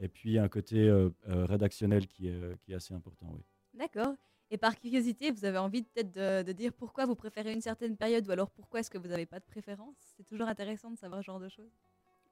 et 0.00 0.08
puis 0.08 0.38
un 0.38 0.48
côté 0.48 0.88
euh, 0.88 1.10
euh, 1.28 1.44
rédactionnel 1.44 2.06
qui 2.06 2.28
est, 2.28 2.32
euh, 2.32 2.54
qui 2.62 2.72
est 2.72 2.74
assez 2.74 2.94
important. 2.94 3.26
Oui. 3.32 3.40
D'accord. 3.74 4.14
Et 4.50 4.56
par 4.56 4.76
curiosité, 4.76 5.30
vous 5.30 5.44
avez 5.44 5.58
envie 5.58 5.82
peut-être 5.82 6.10
de, 6.12 6.42
de 6.42 6.52
dire 6.52 6.72
pourquoi 6.72 7.06
vous 7.06 7.14
préférez 7.14 7.52
une 7.52 7.60
certaine 7.60 7.96
période 7.96 8.26
ou 8.26 8.32
alors 8.32 8.50
pourquoi 8.50 8.80
est-ce 8.80 8.90
que 8.90 8.98
vous 8.98 9.08
n'avez 9.08 9.26
pas 9.26 9.38
de 9.38 9.44
préférence? 9.44 9.94
C'est 10.16 10.26
toujours 10.26 10.48
intéressant 10.48 10.90
de 10.90 10.96
savoir 10.98 11.20
ce 11.20 11.26
genre 11.26 11.38
de 11.38 11.48
choses. 11.48 11.70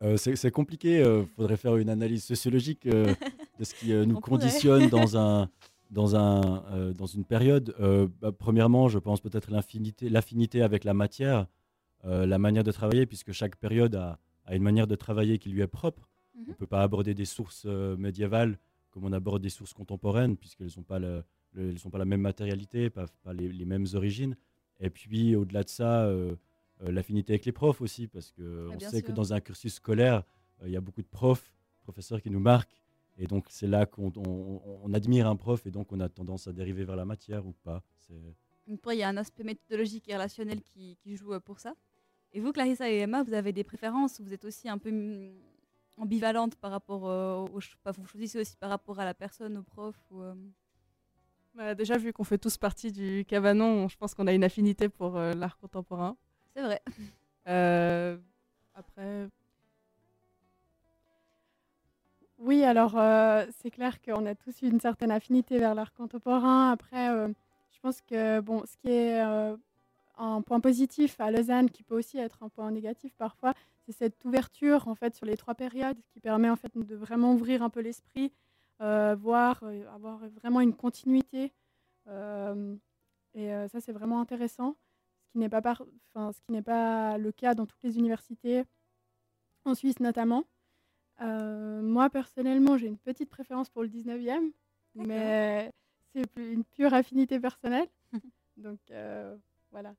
Euh, 0.02 0.16
c'est 0.16 0.50
compliqué. 0.50 1.00
Il 1.00 1.26
faudrait 1.36 1.56
faire 1.56 1.76
une 1.76 1.90
analyse 1.90 2.24
sociologique 2.24 2.88
de 2.88 3.14
ce 3.60 3.74
qui 3.74 3.92
nous 4.06 4.16
On 4.16 4.20
conditionne 4.20 4.88
dans, 4.88 5.16
un, 5.16 5.48
dans, 5.90 6.16
un, 6.16 6.92
dans 6.92 7.06
une 7.06 7.24
période. 7.24 7.74
Bah, 8.20 8.32
premièrement, 8.32 8.88
je 8.88 8.98
pense 8.98 9.20
peut-être 9.20 9.50
l'affinité 9.50 10.62
avec 10.62 10.84
la 10.84 10.94
matière, 10.94 11.46
la 12.04 12.38
manière 12.38 12.64
de 12.64 12.72
travailler, 12.72 13.06
puisque 13.06 13.32
chaque 13.32 13.56
période 13.56 13.94
a, 13.96 14.18
a 14.44 14.54
une 14.54 14.62
manière 14.62 14.86
de 14.86 14.94
travailler 14.94 15.38
qui 15.38 15.50
lui 15.50 15.62
est 15.62 15.68
propre. 15.68 16.08
Mhm. 16.38 16.44
On 16.46 16.50
ne 16.50 16.56
peut 16.56 16.66
pas 16.66 16.82
aborder 16.82 17.14
des 17.14 17.24
sources 17.24 17.64
euh, 17.66 17.96
médiévales 17.96 18.58
comme 18.90 19.04
on 19.04 19.12
aborde 19.12 19.42
des 19.42 19.50
sources 19.50 19.74
contemporaines, 19.74 20.36
puisqu'elles 20.36 20.70
n'ont 20.76 20.82
pas, 20.82 20.98
le- 20.98 21.22
le- 21.52 21.68
elles 21.70 21.78
sont 21.78 21.90
pas 21.90 21.98
la 21.98 22.04
même 22.06 22.22
matérialité, 22.22 22.88
pas, 22.90 23.06
pas 23.22 23.34
les, 23.34 23.48
les 23.48 23.64
mêmes 23.66 23.84
origines. 23.94 24.34
Et 24.80 24.88
puis, 24.90 25.36
au-delà 25.36 25.62
de 25.62 25.68
ça, 25.68 26.04
euh, 26.06 26.34
euh, 26.82 26.90
l'affinité 26.90 27.32
avec 27.34 27.44
les 27.44 27.52
profs 27.52 27.80
aussi, 27.82 28.06
parce 28.06 28.32
qu'on 28.32 28.70
Ah, 28.74 28.80
sait 28.80 29.02
que 29.02 29.12
dans 29.12 29.32
un 29.34 29.40
cursus 29.40 29.74
scolaire, 29.74 30.22
il 30.64 30.70
y 30.70 30.76
a 30.76 30.80
beaucoup 30.80 31.02
de 31.02 31.06
profs, 31.08 31.52
professeurs 31.82 32.22
qui 32.22 32.30
nous 32.30 32.40
marquent. 32.40 32.80
Et 33.18 33.26
donc, 33.26 33.46
c'est 33.50 33.66
là 33.66 33.84
qu'on 33.84 34.12
on- 34.16 34.62
on 34.84 34.94
admire 34.94 35.26
un 35.26 35.36
prof 35.36 35.66
et 35.66 35.70
donc 35.70 35.92
on 35.92 36.00
a 36.00 36.08
tendance 36.08 36.46
à 36.46 36.52
dériver 36.52 36.84
vers 36.84 36.96
la 36.96 37.04
matière 37.04 37.46
ou 37.46 37.52
pas. 37.64 37.82
Pour 38.82 38.92
il 38.92 38.98
y 38.98 39.02
a 39.02 39.08
un 39.08 39.16
aspect 39.16 39.44
méthodologique 39.44 40.08
et 40.08 40.14
relationnel 40.14 40.62
qui, 40.62 40.96
qui 40.96 41.16
joue 41.16 41.38
pour 41.40 41.58
ça. 41.58 41.74
Et 42.32 42.40
vous, 42.40 42.52
Clarissa 42.52 42.90
et 42.90 42.98
Emma, 42.98 43.22
vous 43.22 43.32
avez 43.34 43.52
des 43.52 43.64
préférences 43.64 44.20
Vous 44.20 44.32
êtes 44.32 44.44
aussi 44.44 44.68
un 44.68 44.78
peu 44.78 44.90
mm, 44.90 45.32
ambivalente 46.00 46.56
par 46.56 46.70
rapport 46.70 47.08
euh, 47.08 47.46
au... 47.46 47.58
vous 47.58 48.06
choisissez 48.06 48.40
aussi 48.40 48.56
par 48.56 48.70
rapport 48.70 48.98
à 49.00 49.04
la 49.04 49.14
personne, 49.14 49.56
au 49.58 49.62
prof 49.62 49.96
ou, 50.10 50.22
euh, 50.22 50.34
Bah, 51.54 51.74
déjà, 51.74 51.96
vu 51.98 52.12
qu'on 52.12 52.24
fait 52.24 52.38
tous 52.38 52.56
partie 52.56 52.92
du 52.92 53.24
Cabanon, 53.26 53.88
je 53.88 53.96
pense 53.96 54.14
qu'on 54.14 54.26
a 54.26 54.32
une 54.32 54.44
affinité 54.44 54.88
pour 54.88 55.16
euh, 55.16 55.32
l'art 55.34 55.58
contemporain. 55.58 56.16
C'est 56.54 56.62
vrai. 56.62 56.82
Après, 58.74 59.28
Oui, 62.38 62.62
alors 62.62 62.92
c'est 63.60 63.70
clair 63.70 64.00
qu'on 64.00 64.24
a 64.26 64.34
tous 64.34 64.62
une 64.62 64.78
certaine 64.80 65.10
affinité 65.10 65.58
vers 65.58 65.74
l'art 65.74 65.92
contemporain. 65.92 66.70
Après, 66.70 67.08
je 67.72 67.80
pense 67.80 68.00
que 68.02 68.40
bon, 68.40 68.62
ce 68.64 68.76
qui 68.76 68.90
est 68.90 69.20
un 70.18 70.42
point 70.42 70.60
positif 70.60 71.18
à 71.20 71.30
Lausanne, 71.30 71.70
qui 71.70 71.82
peut 71.82 71.96
aussi 71.96 72.18
être 72.18 72.42
un 72.42 72.48
point 72.48 72.70
négatif 72.70 73.14
parfois, 73.16 73.54
c'est 73.86 73.92
cette 73.92 74.24
ouverture 74.24 74.88
en 74.88 74.94
fait 74.94 75.14
sur 75.14 75.24
les 75.26 75.36
trois 75.36 75.54
périodes, 75.54 75.96
qui 76.10 76.20
permet 76.20 76.50
en 76.50 76.56
fait 76.56 76.76
de 76.76 76.94
vraiment 76.94 77.32
ouvrir 77.34 77.62
un 77.62 77.70
peu 77.70 77.80
l'esprit, 77.80 78.32
euh, 78.80 79.16
voir, 79.18 79.60
euh, 79.62 79.88
avoir 79.94 80.18
vraiment 80.28 80.60
une 80.60 80.74
continuité. 80.74 81.52
Euh, 82.08 82.76
et 83.34 83.50
ça, 83.68 83.80
c'est 83.80 83.92
vraiment 83.92 84.20
intéressant, 84.20 84.76
ce 85.26 85.32
qui 85.32 85.38
n'est 85.38 85.48
pas, 85.48 85.62
par- 85.62 85.84
enfin, 86.08 86.32
ce 86.32 86.40
qui 86.40 86.52
n'est 86.52 86.62
pas 86.62 87.16
le 87.18 87.30
cas 87.30 87.54
dans 87.54 87.66
toutes 87.66 87.82
les 87.84 87.96
universités, 87.98 88.64
en 89.64 89.74
Suisse 89.74 90.00
notamment. 90.00 90.44
Moi, 91.20 92.10
personnellement, 92.10 92.76
j'ai 92.76 92.86
une 92.88 92.98
petite 92.98 93.30
préférence 93.30 93.68
pour 93.68 93.82
le 93.82 93.88
19e, 93.88 94.50
mais 94.94 95.70
c'est 96.14 96.24
une 96.36 96.64
pure 96.64 96.94
affinité 96.94 97.38
personnelle. 97.38 97.88
Donc, 98.56 98.80
voilà. 99.70 99.94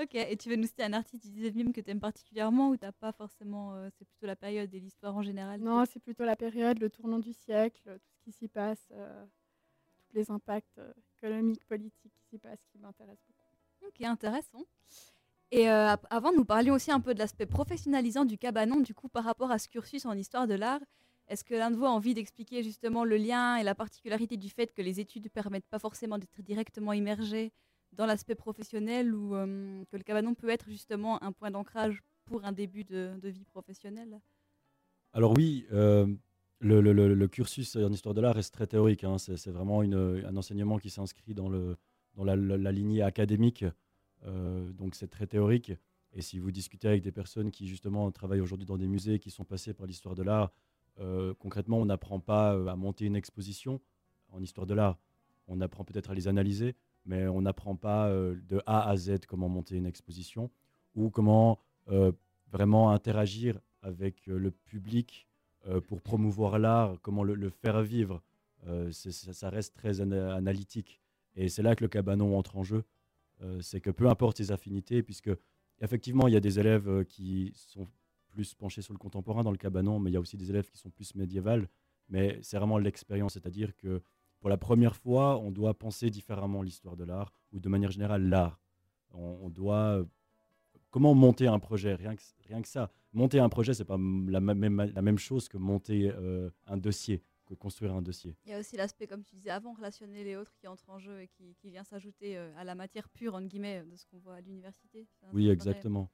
Ok, 0.00 0.14
et 0.16 0.36
tu 0.36 0.48
veux 0.48 0.56
nous 0.56 0.66
citer 0.66 0.82
un 0.82 0.92
artiste 0.92 1.24
du 1.24 1.30
19e 1.30 1.72
que 1.72 1.80
tu 1.80 1.88
aimes 1.90 2.00
particulièrement 2.00 2.70
ou 2.70 2.76
t'as 2.76 2.90
pas 2.92 3.12
forcément. 3.12 3.74
euh, 3.74 3.88
c'est 3.96 4.04
plutôt 4.04 4.26
la 4.26 4.34
période 4.34 4.72
et 4.74 4.80
l'histoire 4.80 5.14
en 5.16 5.22
général 5.22 5.60
qui- 5.60 5.64
Non, 5.64 5.84
c'est 5.86 6.00
plutôt 6.00 6.24
la 6.24 6.34
période, 6.34 6.80
le 6.80 6.90
tournant 6.90 7.20
du 7.20 7.32
siècle, 7.32 7.98
tout 8.00 8.10
ce 8.18 8.20
qui 8.24 8.32
s'y 8.32 8.48
passe, 8.48 8.88
euh, 8.92 9.24
tous 10.08 10.16
les 10.16 10.30
impacts 10.32 10.78
euh, 10.78 10.92
économiques, 11.16 11.64
politiques 11.66 12.12
qui 12.12 12.24
s'y 12.28 12.38
passent 12.38 12.64
qui 12.72 12.78
m'intéressent 12.78 13.24
beaucoup. 13.28 13.86
Ok, 13.86 14.00
intéressant. 14.02 14.64
Et 15.52 15.70
euh, 15.70 15.90
ap- 15.90 16.06
avant, 16.10 16.32
nous 16.32 16.44
parlions 16.44 16.74
aussi 16.74 16.90
un 16.90 17.00
peu 17.00 17.14
de 17.14 17.20
l'aspect 17.20 17.46
professionnalisant 17.46 18.24
du 18.24 18.36
cabanon, 18.36 18.80
du 18.80 18.94
coup, 18.94 19.08
par 19.08 19.22
rapport 19.24 19.52
à 19.52 19.58
ce 19.60 19.68
cursus 19.68 20.06
en 20.06 20.14
histoire 20.16 20.48
de 20.48 20.54
l'art. 20.54 20.80
Est-ce 21.28 21.44
que 21.44 21.54
l'un 21.54 21.70
de 21.70 21.76
vous 21.76 21.84
a 21.86 21.90
envie 21.90 22.14
d'expliquer 22.14 22.64
justement 22.64 23.04
le 23.04 23.16
lien 23.16 23.56
et 23.56 23.62
la 23.62 23.74
particularité 23.76 24.36
du 24.36 24.50
fait 24.50 24.72
que 24.72 24.82
les 24.82 24.98
études 25.00 25.24
ne 25.24 25.28
permettent 25.28 25.68
pas 25.68 25.78
forcément 25.78 26.18
d'être 26.18 26.42
directement 26.42 26.92
immergées 26.92 27.52
dans 27.96 28.06
l'aspect 28.06 28.34
professionnel 28.34 29.14
ou 29.14 29.34
euh, 29.34 29.84
que 29.90 29.96
le 29.96 30.02
cabanon 30.02 30.34
peut 30.34 30.48
être 30.48 30.68
justement 30.68 31.22
un 31.22 31.32
point 31.32 31.50
d'ancrage 31.50 32.02
pour 32.24 32.44
un 32.44 32.52
début 32.52 32.84
de, 32.84 33.18
vie 33.22 33.44
professionnelle? 33.44 34.20
Alors 35.12 35.32
oui, 35.36 35.66
euh, 35.72 36.06
le, 36.60 37.26
cursus 37.26 37.76
en 37.76 37.92
histoire 37.92 38.14
de 38.14 38.20
l'art 38.20 38.34
reste 38.34 38.54
très 38.54 38.66
théorique. 38.66 39.04
hein. 39.04 39.18
C'est 39.18 39.50
vraiment 39.50 39.82
une- 39.82 40.24
un 40.26 40.36
enseignement 40.36 40.78
qui 40.78 40.90
s'inscrit 40.90 41.34
dans, 41.34 41.48
le, 41.48 41.76
dans 42.14 42.24
la, 42.24 42.36
la- 42.36 42.72
lignée 42.72 43.02
académique. 43.02 43.64
Euh, 44.24 44.72
donc 44.72 44.94
c'est 44.94 45.08
très 45.08 45.26
théorique. 45.26 45.72
Et 46.12 46.22
si 46.22 46.38
vous 46.38 46.50
discutez 46.50 46.88
avec 46.88 47.02
des 47.02 47.12
personnes 47.12 47.50
qui 47.50 47.66
justement 47.66 48.10
travaillent 48.10 48.40
aujourd'hui 48.40 48.66
dans 48.66 48.78
des 48.78 48.86
musées, 48.86 49.18
qui 49.18 49.30
sont 49.30 49.44
passés 49.44 49.74
par 49.74 49.86
l'histoire 49.86 50.14
de 50.14 50.22
l'art, 50.22 50.52
concrètement, 51.40 51.78
on 51.78 51.86
n'apprend 51.86 52.20
pas 52.20 52.52
à 52.70 52.76
monter 52.76 53.04
une 53.04 53.16
exposition 53.16 53.80
en 54.30 54.40
histoire 54.40 54.66
de 54.66 54.74
l'art. 54.74 54.96
On 55.48 55.60
apprend 55.60 55.84
peut-être 55.84 56.10
à 56.10 56.14
les 56.14 56.28
analyser, 56.28 56.76
mais 57.04 57.26
on 57.28 57.42
n'apprend 57.42 57.76
pas 57.76 58.08
euh, 58.08 58.36
de 58.48 58.60
A 58.66 58.88
à 58.88 58.96
Z 58.96 59.26
comment 59.26 59.48
monter 59.48 59.76
une 59.76 59.86
exposition 59.86 60.50
ou 60.94 61.10
comment 61.10 61.58
euh, 61.88 62.12
vraiment 62.50 62.90
interagir 62.90 63.60
avec 63.82 64.28
euh, 64.28 64.38
le 64.38 64.50
public 64.50 65.28
pour 65.88 66.02
promouvoir 66.02 66.58
l'art, 66.58 66.98
comment 67.00 67.22
le, 67.24 67.48
faire 67.48 67.80
vivre. 67.80 68.22
Ça, 68.90 69.48
reste 69.48 69.74
très 69.74 70.02
ana- 70.02 70.34
analytique. 70.34 71.00
Et 71.36 71.48
c'est 71.48 71.62
là 71.62 71.74
que 71.74 71.82
le 71.82 71.88
cabanon 71.88 72.36
entre 72.36 72.58
en 72.58 72.62
jeu. 72.62 72.84
C'est 73.62 73.80
que 73.80 73.88
peu 73.88 74.10
importe 74.10 74.36
ses 74.36 74.52
affinités, 74.52 75.02
puisque 75.02 75.30
effectivement, 75.80 76.28
il 76.28 76.34
y 76.34 76.36
a 76.36 76.40
des 76.40 76.58
élèves 76.60 77.06
qui 77.06 77.50
sont 77.54 77.88
plus 78.28 78.52
penchés 78.52 78.82
sur 78.82 78.92
le 78.92 78.98
contemporain 78.98 79.42
dans 79.42 79.52
le 79.52 79.56
cabanon, 79.56 79.98
mais 79.98 80.10
il 80.10 80.12
y 80.12 80.18
a 80.18 80.20
aussi 80.20 80.36
des 80.36 80.50
élèves 80.50 80.68
qui 80.68 80.76
sont 80.76 80.90
plus 80.90 81.14
médiévales. 81.14 81.66
Mais 82.10 82.38
c'est 82.42 82.58
vraiment 82.58 82.76
l'expérience, 82.76 83.32
c'est-à-dire 83.32 83.74
que 83.74 84.02
pour 84.44 84.50
la 84.50 84.58
première 84.58 84.94
fois, 84.94 85.38
on 85.38 85.50
doit 85.50 85.72
penser 85.72 86.10
différemment 86.10 86.60
l'histoire 86.60 86.96
de 86.96 87.04
l'art, 87.04 87.32
ou 87.54 87.60
de 87.60 87.68
manière 87.70 87.90
générale 87.90 88.28
l'art. 88.28 88.60
On, 89.14 89.38
on 89.40 89.48
doit 89.48 89.96
euh, 89.96 90.04
comment 90.90 91.14
monter 91.14 91.46
un 91.46 91.58
projet? 91.58 91.94
Rien 91.94 92.14
que, 92.14 92.20
rien 92.46 92.60
que 92.60 92.68
ça. 92.68 92.90
Monter 93.14 93.38
un 93.38 93.48
projet, 93.48 93.72
c'est 93.72 93.86
pas 93.86 93.96
la, 93.96 94.40
même, 94.40 94.92
la 94.94 95.00
même 95.00 95.16
chose 95.16 95.48
que 95.48 95.56
monter 95.56 96.10
euh, 96.10 96.50
un 96.66 96.76
dossier. 96.76 97.22
que 97.46 97.54
construire 97.54 97.94
un 97.94 98.02
dossier. 98.02 98.36
Il 98.44 98.50
y 98.50 98.54
a 98.54 98.58
aussi 98.58 98.76
l'aspect, 98.76 99.06
comme 99.06 99.24
tu 99.24 99.34
disais 99.34 99.48
avant, 99.48 99.72
relationnel 99.72 100.26
et 100.26 100.36
autres 100.36 100.54
qui 100.56 100.68
entre 100.68 100.90
en 100.90 100.98
jeu 100.98 101.22
et 101.22 101.28
qui, 101.28 101.54
qui 101.54 101.70
vient 101.70 101.84
s'ajouter 101.84 102.36
euh, 102.36 102.52
à 102.58 102.64
la 102.64 102.74
matière 102.74 103.08
pure, 103.08 103.34
entre 103.36 103.48
guillemets, 103.48 103.82
de 103.90 103.96
ce 103.96 104.04
qu'on 104.04 104.18
voit 104.18 104.34
à 104.34 104.40
l'université. 104.42 105.08
Oui, 105.32 105.48
exactement. 105.48 106.10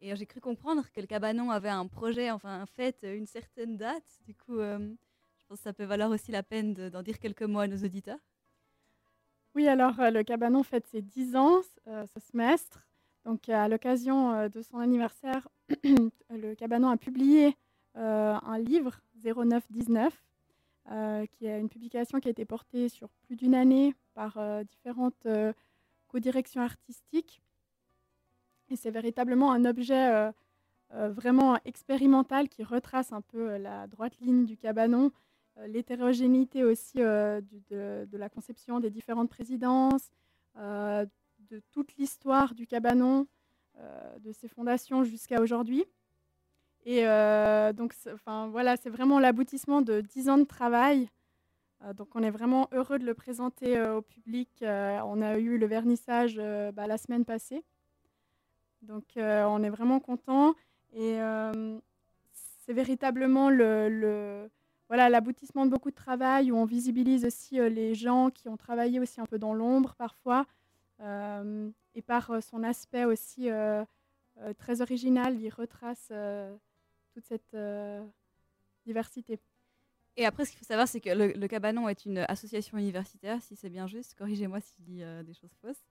Et 0.00 0.16
j'ai 0.16 0.24
cru 0.24 0.40
comprendre 0.40 0.90
que 0.90 1.00
le 1.02 1.06
cabanon 1.06 1.50
avait 1.50 1.68
un 1.68 1.86
projet, 1.86 2.30
enfin 2.30 2.62
un 2.62 2.82
euh, 3.04 3.14
une 3.18 3.26
certaine 3.26 3.76
date. 3.76 4.18
Du 4.24 4.34
coup, 4.34 4.58
ça 5.56 5.72
peut 5.72 5.84
valoir 5.84 6.10
aussi 6.10 6.30
la 6.32 6.42
peine 6.42 6.74
de- 6.74 6.88
d'en 6.88 7.02
dire 7.02 7.18
quelques 7.18 7.42
mots 7.42 7.60
à 7.60 7.68
nos 7.68 7.78
auditeurs. 7.84 8.18
Oui, 9.54 9.66
alors 9.66 9.98
euh, 9.98 10.10
le 10.10 10.22
cabanon 10.22 10.62
fête 10.62 10.86
ses 10.86 11.02
10 11.02 11.34
ans 11.34 11.60
euh, 11.88 12.06
ce 12.06 12.20
semestre. 12.20 12.86
Donc 13.24 13.48
à 13.48 13.68
l'occasion 13.68 14.32
euh, 14.32 14.48
de 14.48 14.62
son 14.62 14.78
anniversaire, 14.78 15.48
le 16.30 16.54
cabanon 16.54 16.88
a 16.88 16.96
publié 16.96 17.56
euh, 17.96 18.36
un 18.42 18.58
livre 18.58 19.00
0919, 19.24 20.24
euh, 20.90 21.26
qui 21.26 21.46
est 21.46 21.58
une 21.58 21.68
publication 21.68 22.20
qui 22.20 22.28
a 22.28 22.30
été 22.30 22.44
portée 22.44 22.88
sur 22.88 23.08
plus 23.26 23.36
d'une 23.36 23.54
année 23.54 23.94
par 24.14 24.38
différentes 24.64 25.26
co-directions 26.08 26.62
artistiques. 26.62 27.40
Et 28.68 28.76
c'est 28.76 28.90
véritablement 28.90 29.52
un 29.52 29.64
objet 29.64 30.30
vraiment 30.90 31.58
expérimental 31.64 32.48
qui 32.48 32.64
retrace 32.64 33.12
un 33.12 33.20
peu 33.22 33.56
la 33.56 33.86
droite 33.86 34.18
ligne 34.20 34.44
du 34.44 34.56
cabanon, 34.56 35.10
l'hétérogénéité 35.66 36.64
aussi 36.64 37.02
euh, 37.02 37.40
de, 37.70 38.16
la 38.16 38.28
conception 38.28 38.80
des 38.80 38.90
différentes 38.90 39.30
présidences, 39.30 40.10
euh, 40.56 41.06
de 41.50 41.60
toute 41.72 41.96
l'histoire 41.96 42.54
du 42.54 42.66
cabanon, 42.66 43.26
euh, 43.78 44.18
de 44.18 44.32
ses 44.32 44.48
fondations 44.48 45.04
jusqu'à 45.04 45.40
aujourd'hui. 45.40 45.84
Et 46.86 47.06
euh, 47.06 47.72
donc, 47.72 47.94
enfin, 48.12 48.48
voilà, 48.48 48.76
c'est 48.76 48.90
vraiment 48.90 49.18
l'aboutissement 49.18 49.82
de 49.82 50.00
dix 50.00 50.28
ans 50.28 50.38
de 50.38 50.44
travail. 50.44 51.08
Euh, 51.84 51.92
donc, 51.92 52.08
on 52.14 52.22
est 52.22 52.30
vraiment 52.30 52.68
heureux 52.72 52.98
de 52.98 53.04
le 53.04 53.14
présenter 53.14 53.76
euh, 53.76 53.96
au 53.96 54.02
public. 54.02 54.48
Euh, 54.62 54.98
on 55.04 55.20
a 55.20 55.38
eu 55.38 55.58
le 55.58 55.66
vernissage 55.66 56.36
euh, 56.38 56.72
bah, 56.72 56.86
la 56.86 56.98
semaine 56.98 57.24
passée. 57.24 57.64
Donc, 58.82 59.04
euh, 59.16 59.44
on 59.44 59.62
est 59.62 59.70
vraiment 59.70 60.00
content. 60.00 60.54
Et 60.92 61.20
euh, 61.20 61.78
c'est 62.64 62.72
véritablement 62.72 63.50
le, 63.50 63.88
le- 63.88 64.50
voilà 64.90 65.08
l'aboutissement 65.08 65.66
de 65.66 65.70
beaucoup 65.70 65.90
de 65.90 65.94
travail 65.94 66.50
où 66.50 66.56
on 66.56 66.64
visibilise 66.64 67.24
aussi 67.24 67.60
euh, 67.60 67.68
les 67.68 67.94
gens 67.94 68.28
qui 68.28 68.48
ont 68.48 68.56
travaillé 68.56 68.98
aussi 68.98 69.20
un 69.20 69.24
peu 69.24 69.38
dans 69.38 69.54
l'ombre 69.54 69.94
parfois 69.94 70.46
euh, 70.98 71.70
et 71.94 72.02
par 72.02 72.32
euh, 72.32 72.40
son 72.40 72.64
aspect 72.64 73.04
aussi 73.04 73.48
très 74.58 74.80
original, 74.80 75.38
il 75.40 75.50
retrace 75.50 76.10
toute 77.12 77.24
cette 77.24 77.56
diversité. 78.86 79.38
Et 80.16 80.24
après, 80.24 80.44
ce 80.44 80.50
qu'il 80.50 80.58
faut 80.58 80.64
savoir, 80.64 80.88
c'est 80.88 81.00
que 81.00 81.10
le, 81.10 81.46
Cabanon 81.46 81.88
est 81.88 82.06
une 82.06 82.18
association 82.26 82.78
universitaire, 82.78 83.40
si 83.42 83.54
c'est 83.54 83.68
bien 83.68 83.86
juste. 83.86 84.14
Corrigez-moi 84.14 84.60
si 84.60 84.74
je 84.78 84.82
dis 84.82 85.02
des 85.26 85.34
choses 85.34 85.54
fausses. 85.60 85.84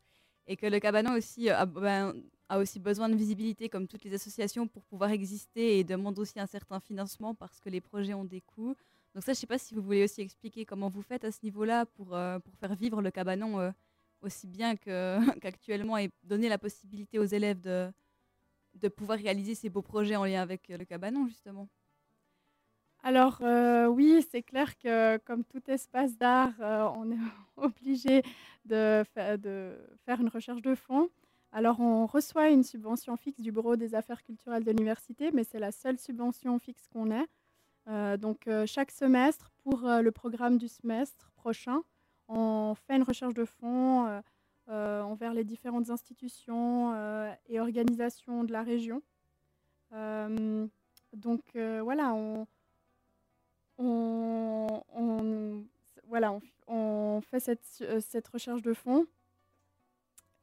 Et 0.52 0.58
que 0.58 0.66
le 0.66 0.80
Cabanon 0.80 1.14
aussi, 1.14 1.48
euh, 1.48 1.56
a, 1.56 1.66
ben, 1.68 2.16
a 2.50 2.58
aussi 2.58 2.80
besoin 2.80 3.08
de 3.08 3.16
visibilité, 3.16 3.70
comme 3.70 3.88
toutes 3.88 4.04
les 4.04 4.16
associations, 4.16 4.68
pour 4.68 4.84
pouvoir 4.84 5.12
exister 5.12 5.78
et 5.78 5.84
demande 5.84 6.18
aussi 6.18 6.40
un 6.40 6.48
certain 6.48 6.80
financement 6.80 7.36
parce 7.36 7.60
que 7.60 7.70
les 7.70 7.80
projets 7.80 8.16
ont 8.16 8.26
des 8.26 8.42
coûts. 8.42 8.76
Donc 9.14 9.24
ça, 9.24 9.28
je 9.28 9.38
ne 9.38 9.42
sais 9.42 9.48
pas 9.48 9.60
si 9.60 9.76
vous 9.76 9.84
voulez 9.84 10.04
aussi 10.04 10.22
expliquer 10.22 10.66
comment 10.66 10.90
vous 10.90 11.04
faites 11.04 11.24
à 11.24 11.32
ce 11.32 11.38
niveau-là 11.44 11.86
pour, 11.86 12.16
euh, 12.16 12.40
pour 12.40 12.56
faire 12.56 12.74
vivre 12.74 13.00
le 13.04 13.12
Cabanon 13.12 13.60
euh, 13.60 13.70
aussi 14.24 14.48
bien 14.48 14.76
qu'actuellement 15.40 16.00
et 16.00 16.10
donner 16.24 16.50
la 16.50 16.58
possibilité 16.58 17.20
aux 17.20 17.26
élèves 17.26 17.62
de, 17.62 17.92
de 18.74 18.88
pouvoir 18.88 19.20
réaliser 19.20 19.54
ces 19.54 19.70
beaux 19.70 19.84
projets 19.84 20.16
en 20.16 20.26
lien 20.26 20.42
avec 20.42 20.68
le 20.68 20.84
Cabanon, 20.84 21.28
justement. 21.28 21.70
Alors 23.04 23.40
oui, 23.92 24.26
c'est 24.30 24.42
clair 24.44 24.78
que 24.78 25.18
comme 25.20 25.46
tout 25.46 25.62
espace 25.68 26.18
d'art, 26.18 26.56
on 26.98 27.12
est 27.12 27.18
obligé 27.56 28.24
de, 28.66 29.04
fa- 29.14 29.38
de 29.38 29.78
faire 30.06 30.20
une 30.22 30.30
recherche 30.30 30.62
de 30.62 30.76
fonds. 30.76 31.10
Alors 31.52 31.80
on 31.80 32.06
reçoit 32.06 32.50
une 32.50 32.64
subvention 32.64 33.18
fixe 33.18 33.42
du 33.42 33.52
Bureau 33.52 33.76
des 33.76 33.96
affaires 33.96 34.24
culturelles 34.24 34.64
de 34.64 34.72
l'université, 34.72 35.32
mais 35.32 35.44
c'est 35.44 35.60
la 35.60 35.72
seule 35.72 35.98
subvention 35.98 36.60
fixe 36.60 36.88
qu'on 36.88 37.10
ait. 37.12 37.26
Euh, 37.88 38.18
donc 38.18 38.48
euh, 38.48 38.66
chaque 38.68 38.92
semestre, 38.92 39.50
pour 39.64 39.86
euh, 39.88 40.02
le 40.02 40.12
programme 40.12 40.58
du 40.60 40.68
semestre 40.68 41.32
prochain, 41.36 41.82
on 42.28 42.76
fait 42.76 42.98
une 42.98 43.04
recherche 43.04 43.34
de 43.34 43.46
fonds 43.46 44.22
envers 44.68 45.34
les 45.34 45.44
différentes 45.44 45.90
institutions 45.90 46.94
et 47.48 47.60
organisations 47.60 48.44
de 48.44 48.52
la 48.52 48.62
région. 48.62 49.02
Donc 49.92 51.42
voilà, 51.56 52.14
on, 52.14 52.46
on- 53.80 54.84
voilà, 56.10 56.34
on, 56.68 57.22
fait 57.22 57.50
euh, 57.82 58.00
cette 58.02 58.28
recherche 58.28 58.62
de 58.62 58.74
fonds. 58.74 59.06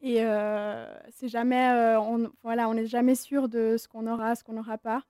Et 0.01 0.25
euh, 0.25 0.87
c'est 1.11 1.29
jamais, 1.29 1.71
euh, 1.71 2.01
on, 2.01 2.31
voilà, 2.43 2.69
on 2.69 2.75
n'est 2.75 2.87
jamais 2.87 3.15
sûr 3.15 3.49
de 3.49 3.77
ce 3.77 3.89
qu'on 3.89 4.07
aura, 4.07 4.35
ce 4.37 4.45
qu'on 4.45 4.53
n'aura 4.55 4.79
pas. 4.79 5.03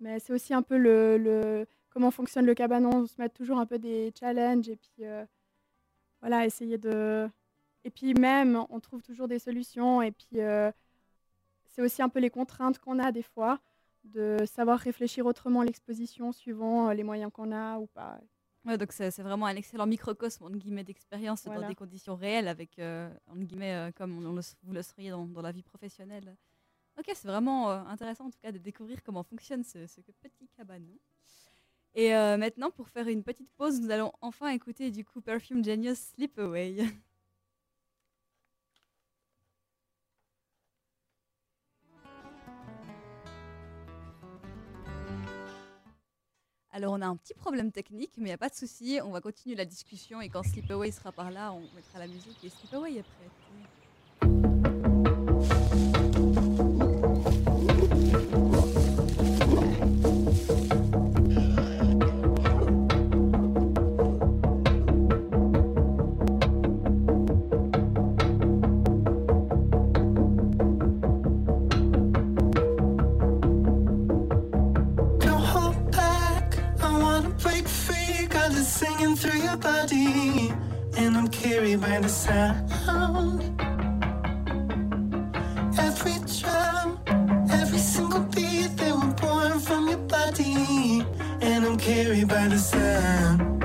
Mais 0.00 0.18
c'est 0.18 0.32
aussi 0.32 0.54
un 0.54 0.62
peu 0.62 0.76
le, 0.78 1.66
comment 1.90 2.10
fonctionne 2.10 2.46
le 2.46 2.54
cabanon. 2.54 2.90
On 2.94 3.06
se 3.06 3.20
met 3.20 3.28
toujours 3.28 3.58
un 3.58 3.66
peu 3.66 3.78
des 3.78 4.12
challenges 4.18 4.68
et 4.68 4.76
puis 4.76 5.04
voilà, 6.20 6.46
essayer 6.46 6.78
de. 6.78 7.28
Et 7.84 7.90
puis 7.90 8.14
même, 8.14 8.64
on 8.70 8.80
trouve 8.80 9.02
toujours 9.02 9.28
des 9.28 9.38
solutions. 9.38 10.02
Et 10.02 10.10
puis 10.10 10.40
c'est 11.66 11.82
aussi 11.82 12.02
un 12.02 12.08
peu 12.08 12.20
les 12.20 12.30
contraintes 12.30 12.78
qu'on 12.78 12.98
a 12.98 13.12
des 13.12 13.22
fois 13.22 13.60
de 14.04 14.38
savoir 14.46 14.78
réfléchir 14.78 15.26
autrement 15.26 15.62
l'exposition 15.62 16.32
suivant 16.32 16.90
les 16.90 17.04
moyens 17.04 17.30
qu'on 17.32 17.52
a 17.52 17.78
ou 17.78 17.86
pas. 17.86 18.20
Ouais, 18.66 18.78
donc 18.78 18.92
c'est 18.92 19.10
c'est 19.10 19.22
vraiment 19.22 19.44
un 19.46 19.56
excellent 19.56 19.86
microcosme 19.86 20.44
entre 20.44 20.56
guillemets 20.56 20.84
d'expérience 20.84 21.44
dans 21.44 21.52
Voilà. 21.52 21.68
des 21.68 21.74
conditions 21.74 22.16
réelles 22.16 22.48
avec 22.48 22.78
euh, 22.78 23.10
entre 23.28 23.40
guillemets 23.40 23.74
euh, 23.74 23.90
comme 23.92 24.16
on 24.26 24.32
le- 24.32 24.40
vous 24.62 24.72
le 24.72 24.82
seriez 24.82 25.10
dans, 25.10 25.26
dans 25.26 25.42
la 25.42 25.52
vie 25.52 25.62
professionnelle. 25.62 26.34
Ok, 26.98 27.10
c'est 27.14 27.28
vraiment 27.28 27.70
euh, 27.70 27.80
intéressant 27.84 28.26
en 28.26 28.30
tout 28.30 28.38
cas 28.40 28.52
de 28.52 28.58
découvrir 28.58 29.02
comment 29.02 29.22
fonctionne 29.22 29.64
ce, 29.64 29.86
ce 29.86 30.00
petit 30.00 30.48
cabanon. 30.56 30.96
Et 31.96 32.14
euh, 32.14 32.36
maintenant, 32.36 32.70
pour 32.70 32.88
faire 32.88 33.06
une 33.08 33.22
petite 33.22 33.52
pause, 33.52 33.80
nous 33.80 33.90
allons 33.90 34.12
enfin 34.20 34.48
écouter 34.48 34.90
du 34.90 35.04
coup 35.04 35.20
Perfume 35.20 35.62
Genius 35.64 35.98
Sleep 35.98 36.38
Away. 36.38 36.76
Alors, 46.76 46.94
on 46.94 47.00
a 47.02 47.06
un 47.06 47.14
petit 47.14 47.34
problème 47.34 47.70
technique, 47.70 48.10
mais 48.16 48.24
il 48.24 48.30
n'y 48.30 48.32
a 48.32 48.36
pas 48.36 48.48
de 48.48 48.54
souci. 48.56 48.98
On 49.04 49.12
va 49.12 49.20
continuer 49.20 49.54
la 49.54 49.64
discussion 49.64 50.20
et 50.20 50.28
quand 50.28 50.42
Sleepaway 50.42 50.90
sera 50.90 51.12
par 51.12 51.30
là, 51.30 51.52
on 51.52 51.60
mettra 51.72 52.00
la 52.00 52.08
musique 52.08 52.42
et 52.42 52.48
Sleepaway 52.48 52.94
est. 52.94 53.04
Carried 81.44 81.82
by 81.82 82.00
the 82.00 82.08
sound. 82.08 83.42
Every 85.78 86.14
drum, 86.40 86.98
every 87.50 87.78
single 87.78 88.20
beat, 88.34 88.74
they 88.78 88.90
were 88.90 89.14
born 89.20 89.60
from 89.60 89.88
your 89.90 89.98
body. 89.98 91.04
And 91.42 91.66
I'm 91.66 91.76
carried 91.76 92.28
by 92.28 92.48
the 92.48 92.58
sound. 92.58 93.63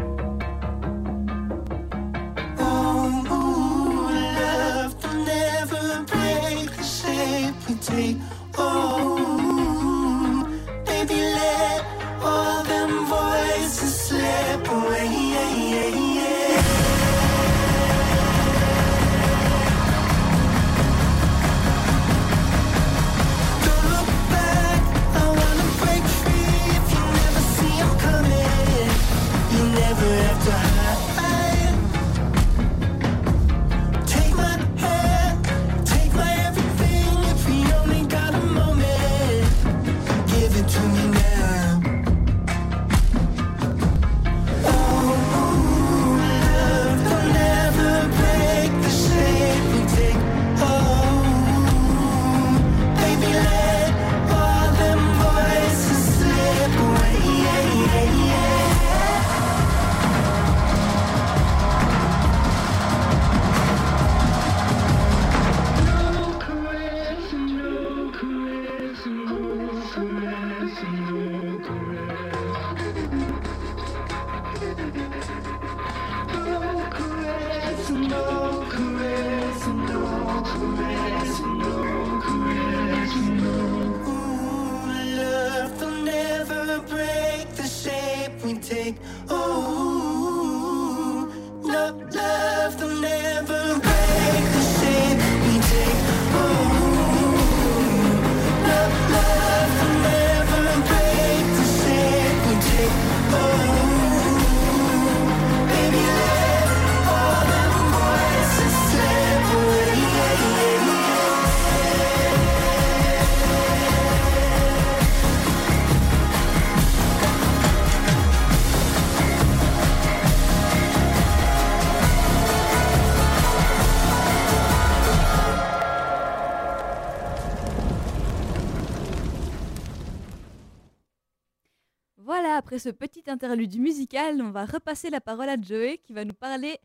Interlude 133.39 133.79
musical, 133.79 134.41
on 134.41 134.51
va 134.51 134.65
repasser 134.65 135.09
la 135.09 135.21
parole 135.21 135.47
à 135.47 135.55
Joey 135.55 135.99
qui 136.03 136.11
va 136.11 136.25
nous 136.25 136.33
parler 136.33 136.77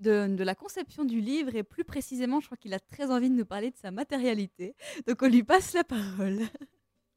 de, 0.00 0.42
la 0.42 0.56
conception 0.56 1.04
du 1.04 1.20
livre 1.20 1.54
et 1.54 1.62
plus 1.62 1.84
précisément, 1.84 2.40
je 2.40 2.46
crois 2.46 2.56
qu'il 2.56 2.74
a 2.74 2.80
très 2.80 3.12
envie 3.12 3.30
de 3.30 3.36
nous 3.36 3.44
parler 3.44 3.70
de 3.70 3.76
sa 3.76 3.92
matérialité. 3.92 4.74
Donc 5.06 5.22
on 5.22 5.28
lui 5.28 5.44
passe 5.44 5.72
la 5.72 5.84
parole. 5.84 6.40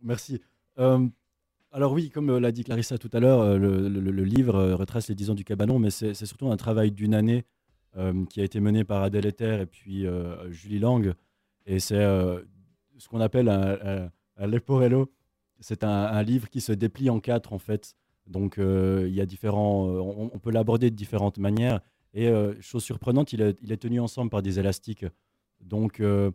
Merci. 0.01 0.39
Euh, 0.77 1.07
alors 1.71 1.91
oui, 1.91 2.11
comme 2.11 2.29
euh, 2.29 2.39
l'a 2.39 2.51
dit 2.51 2.63
Clarissa 2.63 2.99
tout 2.99 3.09
à 3.13 3.19
l'heure, 3.19 3.41
euh, 3.41 3.57
le, 3.57 4.23
livre 4.23 4.73
retrace 4.73 5.09
les 5.09 5.15
10 5.15 5.31
ans 5.31 5.35
du 5.35 5.43
cabanon, 5.43 5.79
mais 5.79 5.89
c'est 5.89 6.13
surtout 6.13 6.51
un 6.51 6.57
travail 6.57 6.91
d'une 6.91 7.15
année 7.15 7.45
qui 8.29 8.41
a 8.41 8.43
été 8.43 8.59
mené 8.59 8.83
par 8.83 9.01
Adèle 9.01 9.25
Ether 9.25 9.61
et 9.61 9.65
puis 9.65 10.05
Julie 10.49 10.77
Lang. 10.77 11.15
Et 11.65 11.79
c'est 11.79 11.95
ce 11.95 13.07
qu'on 13.09 13.21
appelle 13.21 13.49
un, 13.49 14.05
un- 14.05 14.11
un 14.37 14.45
leporello. 14.45 15.11
C'est 15.59 15.83
un 15.83 16.21
livre 16.21 16.47
qui 16.47 16.61
se 16.61 16.71
déplie 16.73 17.09
en 17.09 17.19
quatre 17.19 17.53
en 17.53 17.57
fait. 17.57 17.95
Donc 18.27 18.57
euh, 18.57 19.05
il 19.07 19.15
y 19.15 19.21
a 19.21 19.25
différents, 19.25 19.87
euh, 19.87 19.99
on, 19.99 20.39
peut 20.39 20.51
l'aborder 20.51 20.89
de 20.91 20.95
différentes 20.95 21.37
manières. 21.37 21.79
Et 22.13 22.27
euh, 22.27 22.59
chose 22.61 22.83
surprenante, 22.83 23.33
il 23.33 23.41
est, 23.41 23.77
tenu 23.77 23.99
ensemble 23.99 24.29
par 24.29 24.41
des 24.41 24.59
élastiques. 24.59 25.05
Donc 25.61 25.99
le 25.99 26.33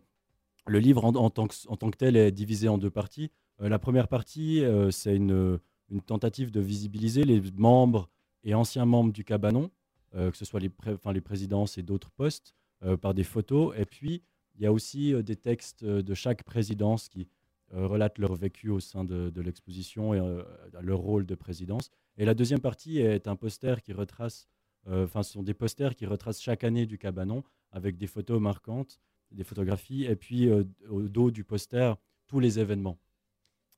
livre 0.67 1.05
en, 1.05 1.29
tant 1.29 1.47
que, 1.47 1.97
tel 1.97 2.15
est 2.15 2.31
divisé 2.31 2.67
en 2.67 2.77
deux 2.77 2.89
parties. 2.89 3.31
La 3.59 3.79
première 3.79 4.07
partie, 4.07 4.63
c'est 4.91 5.15
une, 5.15 5.59
tentative 6.05 6.51
de 6.51 6.59
visibiliser 6.59 7.23
les 7.23 7.41
membres 7.55 8.09
et 8.43 8.53
anciens 8.53 8.85
membres 8.85 9.13
du 9.13 9.23
cabanon, 9.23 9.71
que 10.13 10.35
ce 10.35 10.45
soit 10.45 10.59
les, 10.59 10.69
pré- 10.69 10.97
présidences 11.21 11.77
et 11.77 11.83
d'autres 11.83 12.11
postes, 12.11 12.53
par 13.01 13.13
des 13.13 13.23
photos. 13.23 13.73
Et 13.77 13.85
puis, 13.85 14.23
il 14.55 14.63
y 14.63 14.65
a 14.65 14.73
aussi 14.73 15.13
des 15.23 15.35
textes 15.35 15.85
de 15.85 16.13
chaque 16.13 16.43
présidence 16.43 17.07
qui 17.07 17.27
relatent 17.71 18.19
leur 18.19 18.35
vécu 18.35 18.69
au 18.69 18.79
sein 18.79 19.03
de, 19.03 19.29
de 19.29 19.41
l'exposition 19.41 20.13
et 20.13 20.19
euh, 20.19 20.43
leur 20.81 20.99
rôle 20.99 21.25
de 21.25 21.35
présidence. 21.35 21.89
Et 22.17 22.25
la 22.25 22.33
deuxième 22.33 22.59
partie 22.59 22.99
est 22.99 23.27
un 23.27 23.35
poster 23.35 23.81
qui 23.81 23.93
retrace, 23.93 24.47
euh, 24.87 25.05
enfin, 25.05 25.23
ce 25.23 25.33
sont 25.33 25.43
des 25.43 25.53
posters 25.53 25.95
qui 25.95 26.05
retracent 26.05 26.41
chaque 26.41 26.63
année 26.63 26.85
du 26.85 26.97
cabanon 26.97 27.43
avec 27.71 27.97
des 27.97 28.07
photos 28.07 28.39
marquantes, 28.39 28.99
des 29.31 29.43
photographies, 29.43 30.05
et 30.05 30.15
puis 30.15 30.49
euh, 30.49 30.63
au 30.89 31.01
dos 31.01 31.31
du 31.31 31.43
poster, 31.43 31.93
tous 32.27 32.39
les 32.39 32.59
événements. 32.59 32.99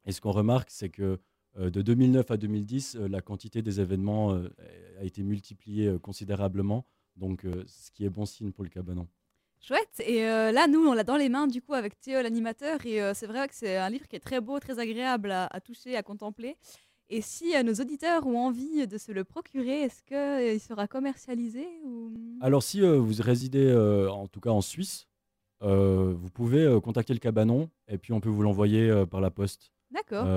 Et 0.05 0.11
ce 0.11 0.21
qu'on 0.21 0.31
remarque, 0.31 0.69
c'est 0.69 0.89
que 0.89 1.19
euh, 1.57 1.69
de 1.69 1.81
2009 1.81 2.31
à 2.31 2.37
2010, 2.37 2.95
euh, 2.95 3.07
la 3.07 3.21
quantité 3.21 3.61
des 3.61 3.79
événements 3.79 4.33
euh, 4.33 4.49
a 4.99 5.03
été 5.03 5.23
multipliée 5.23 5.87
euh, 5.87 5.99
considérablement, 5.99 6.85
donc 7.15 7.45
euh, 7.45 7.63
ce 7.67 7.91
qui 7.91 8.05
est 8.05 8.09
bon 8.09 8.25
signe 8.25 8.51
pour 8.51 8.63
le 8.63 8.69
cabanon. 8.69 9.07
Chouette. 9.61 10.01
Et 10.05 10.23
euh, 10.25 10.51
là, 10.51 10.67
nous, 10.67 10.85
on 10.87 10.93
l'a 10.93 11.03
dans 11.03 11.17
les 11.17 11.29
mains, 11.29 11.47
du 11.47 11.61
coup, 11.61 11.73
avec 11.73 11.99
Théo, 11.99 12.21
l'animateur. 12.21 12.85
Et 12.85 13.01
euh, 13.01 13.13
c'est 13.15 13.25
vrai 13.27 13.47
que 13.47 13.55
c'est 13.55 13.77
un 13.77 13.89
livre 13.89 14.07
qui 14.07 14.15
est 14.15 14.19
très 14.19 14.39
beau, 14.41 14.59
très 14.59 14.77
agréable 14.79 15.31
à, 15.31 15.47
à 15.47 15.59
toucher, 15.59 15.95
à 15.95 16.03
contempler. 16.03 16.55
Et 17.09 17.21
si 17.21 17.55
euh, 17.55 17.63
nos 17.63 17.73
auditeurs 17.73 18.25
ont 18.27 18.37
envie 18.39 18.85
de 18.87 18.97
se 18.97 19.11
le 19.11 19.23
procurer, 19.23 19.81
est-ce 19.83 20.03
qu'il 20.03 20.59
sera 20.59 20.87
commercialisé 20.87 21.67
ou... 21.83 22.11
Alors 22.41 22.63
si 22.63 22.81
vous 22.81 23.13
résidez 23.19 23.73
en 24.11 24.27
tout 24.27 24.39
cas 24.39 24.49
en 24.51 24.61
Suisse, 24.61 25.07
vous 25.61 26.29
pouvez 26.33 26.79
contacter 26.83 27.13
le 27.13 27.19
cabanon 27.19 27.69
et 27.87 27.97
puis 27.97 28.11
on 28.13 28.19
peut 28.19 28.29
vous 28.29 28.41
l'envoyer 28.43 29.05
par 29.09 29.21
la 29.21 29.29
poste. 29.31 29.71
D'accord. 29.91 30.27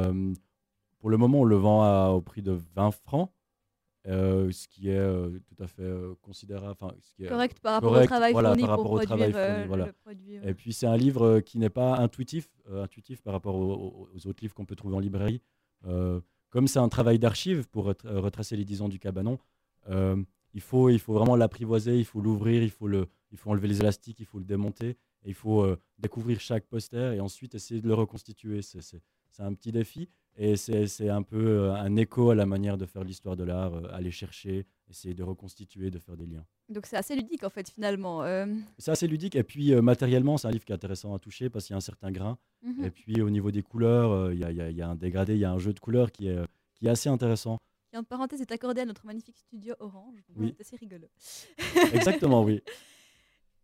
Pour 1.00 1.10
le 1.10 1.16
moment, 1.16 1.40
on 1.40 1.44
le 1.44 1.56
vend 1.56 1.82
à- 1.82 2.10
au 2.10 2.20
prix 2.20 2.42
de 2.42 2.58
20 2.74 2.90
francs, 2.92 3.30
euh, 4.06 4.50
ce 4.52 4.68
qui 4.68 4.88
est 4.88 4.96
euh, 4.96 5.38
tout 5.46 5.62
à 5.62 5.66
fait 5.66 5.82
euh, 5.82 6.14
considérable. 6.22 6.70
enfin, 6.80 6.94
ce 7.00 7.12
qui 7.14 7.24
est- 7.24 7.28
Correct 7.28 7.58
par 7.60 7.74
rapport 7.74 7.90
correct, 7.90 8.04
au 8.06 8.08
travail 8.08 8.32
voilà, 8.32 8.48
fourni 8.50 8.62
par 8.62 8.68
pour 8.76 8.84
rapport 8.84 8.92
au 8.92 8.96
produire 9.06 9.16
travail 9.16 9.34
euh, 9.34 9.52
fourni, 9.54 9.66
voilà. 9.68 9.84
Et 10.48 10.54
puis 10.54 10.72
c'est 10.72 10.86
un 10.86 10.96
livre 10.96 11.22
euh, 11.26 11.40
qui 11.40 11.58
n'est 11.58 11.68
pas 11.70 11.96
intuitif, 11.96 12.48
euh, 12.70 12.82
intuitif 12.84 13.20
par 13.22 13.32
rapport 13.34 13.56
aux, 13.56 14.08
autres 14.26 14.38
livres 14.42 14.54
qu'on 14.54 14.64
peut 14.66 14.76
trouver 14.76 14.96
en 14.96 15.00
librairie. 15.00 15.42
Euh, 15.86 16.20
comme 16.50 16.66
c'est 16.68 16.78
un 16.78 16.88
travail 16.88 17.18
d'archive 17.18 17.68
pour 17.68 17.86
ret- 17.86 17.96
euh, 18.06 18.20
retracer 18.20 18.56
les 18.56 18.64
10 18.64 18.80
ans 18.82 18.88
du 18.88 18.98
cabanon, 18.98 19.38
euh, 19.90 20.16
il, 20.54 20.60
faut, 20.62 20.88
il 20.88 20.98
faut 20.98 21.12
vraiment 21.12 21.36
l'apprivoiser, 21.36 21.98
il 21.98 22.04
faut 22.04 22.20
l'ouvrir, 22.20 22.62
il, 22.62 22.70
faut 22.70 22.88
le- 22.88 23.06
il 23.32 23.36
faut 23.38 23.50
enlever 23.50 23.68
les 23.68 23.80
élastiques, 23.80 24.20
il 24.20 24.26
faut 24.26 24.38
le 24.38 24.44
démonter, 24.44 24.90
et 25.24 25.28
il 25.28 25.34
faut 25.34 25.62
euh, 25.62 25.76
découvrir 25.98 26.40
chaque 26.40 26.64
poster 26.66 27.14
et 27.14 27.20
ensuite 27.20 27.54
essayer 27.54 27.80
de 27.82 27.86
le 27.88 27.94
reconstituer. 27.94 28.62
C'est 28.62 29.02
un 29.40 29.52
petit 29.54 29.72
défi 29.72 30.08
et 30.38 30.56
c'est 30.56 31.08
un 31.10 31.22
peu 31.22 31.36
euh, 31.46 31.74
un 31.74 31.96
écho 31.96 32.30
à 32.30 32.34
la 32.34 32.46
manière 32.46 32.78
de 32.78 32.86
faire 32.86 33.02
l'histoire 33.04 33.36
de 33.36 33.44
l'art, 33.44 33.74
euh, 33.74 33.88
aller 33.92 34.10
chercher, 34.12 34.64
essayer 34.88 35.12
de 35.14 35.22
reconstituer, 35.24 35.90
de 35.90 35.98
faire 35.98 36.16
des 36.16 36.26
liens. 36.26 36.44
Donc 36.68 36.86
c'est 36.86 36.96
assez 36.96 37.14
ludique 37.16 37.42
en 37.44 37.50
fait 37.50 37.68
finalement. 37.70 38.22
euh. 38.22 38.46
C'est 38.78 38.90
assez 38.92 39.06
ludique 39.08 39.34
et 39.36 39.42
puis 39.42 39.74
euh, 39.74 39.82
matériellement, 39.82 40.36
c'est 40.38 40.46
un 40.48 40.50
livre 40.52 40.64
qui 40.64 40.72
est 40.72 40.74
intéressant 40.76 41.12
à 41.14 41.18
toucher 41.18 41.50
parce 41.50 41.66
qu'il 41.66 41.74
y 41.74 41.74
a 41.74 41.78
un 41.78 41.80
certain 41.80 42.10
grain. 42.12 42.38
Mhm. 42.62 42.84
Et 42.84 42.90
puis 42.90 43.20
au 43.20 43.30
niveau 43.30 43.50
des 43.50 43.62
couleurs, 43.62 44.32
il 44.32 44.38
y, 44.38 44.44
a- 44.44 44.50
y 44.70 44.74
y 44.74 44.82
un 44.82 44.94
dégradé, 44.94 45.34
il 45.34 45.40
y 45.40 45.44
a 45.44 45.50
un 45.52 45.58
jeu 45.58 45.72
de 45.72 45.80
couleurs 45.80 46.12
qui 46.12 46.28
est, 46.28 46.38
qui 46.74 46.86
est 46.86 46.90
assez 46.90 47.08
intéressant. 47.08 47.58
qui, 47.90 47.96
entre 47.98 48.08
parenthèses, 48.08 48.40
est 48.40 48.52
accordé 48.52 48.82
à 48.82 48.84
notre 48.84 49.04
magnifique 49.06 49.38
studio 49.38 49.74
Orange. 49.80 50.20
Oui. 50.36 50.54
C'est 50.56 50.60
assez 50.66 50.76
rigolo. 50.76 51.08
Exactement, 51.92 52.42
oui. 52.44 52.62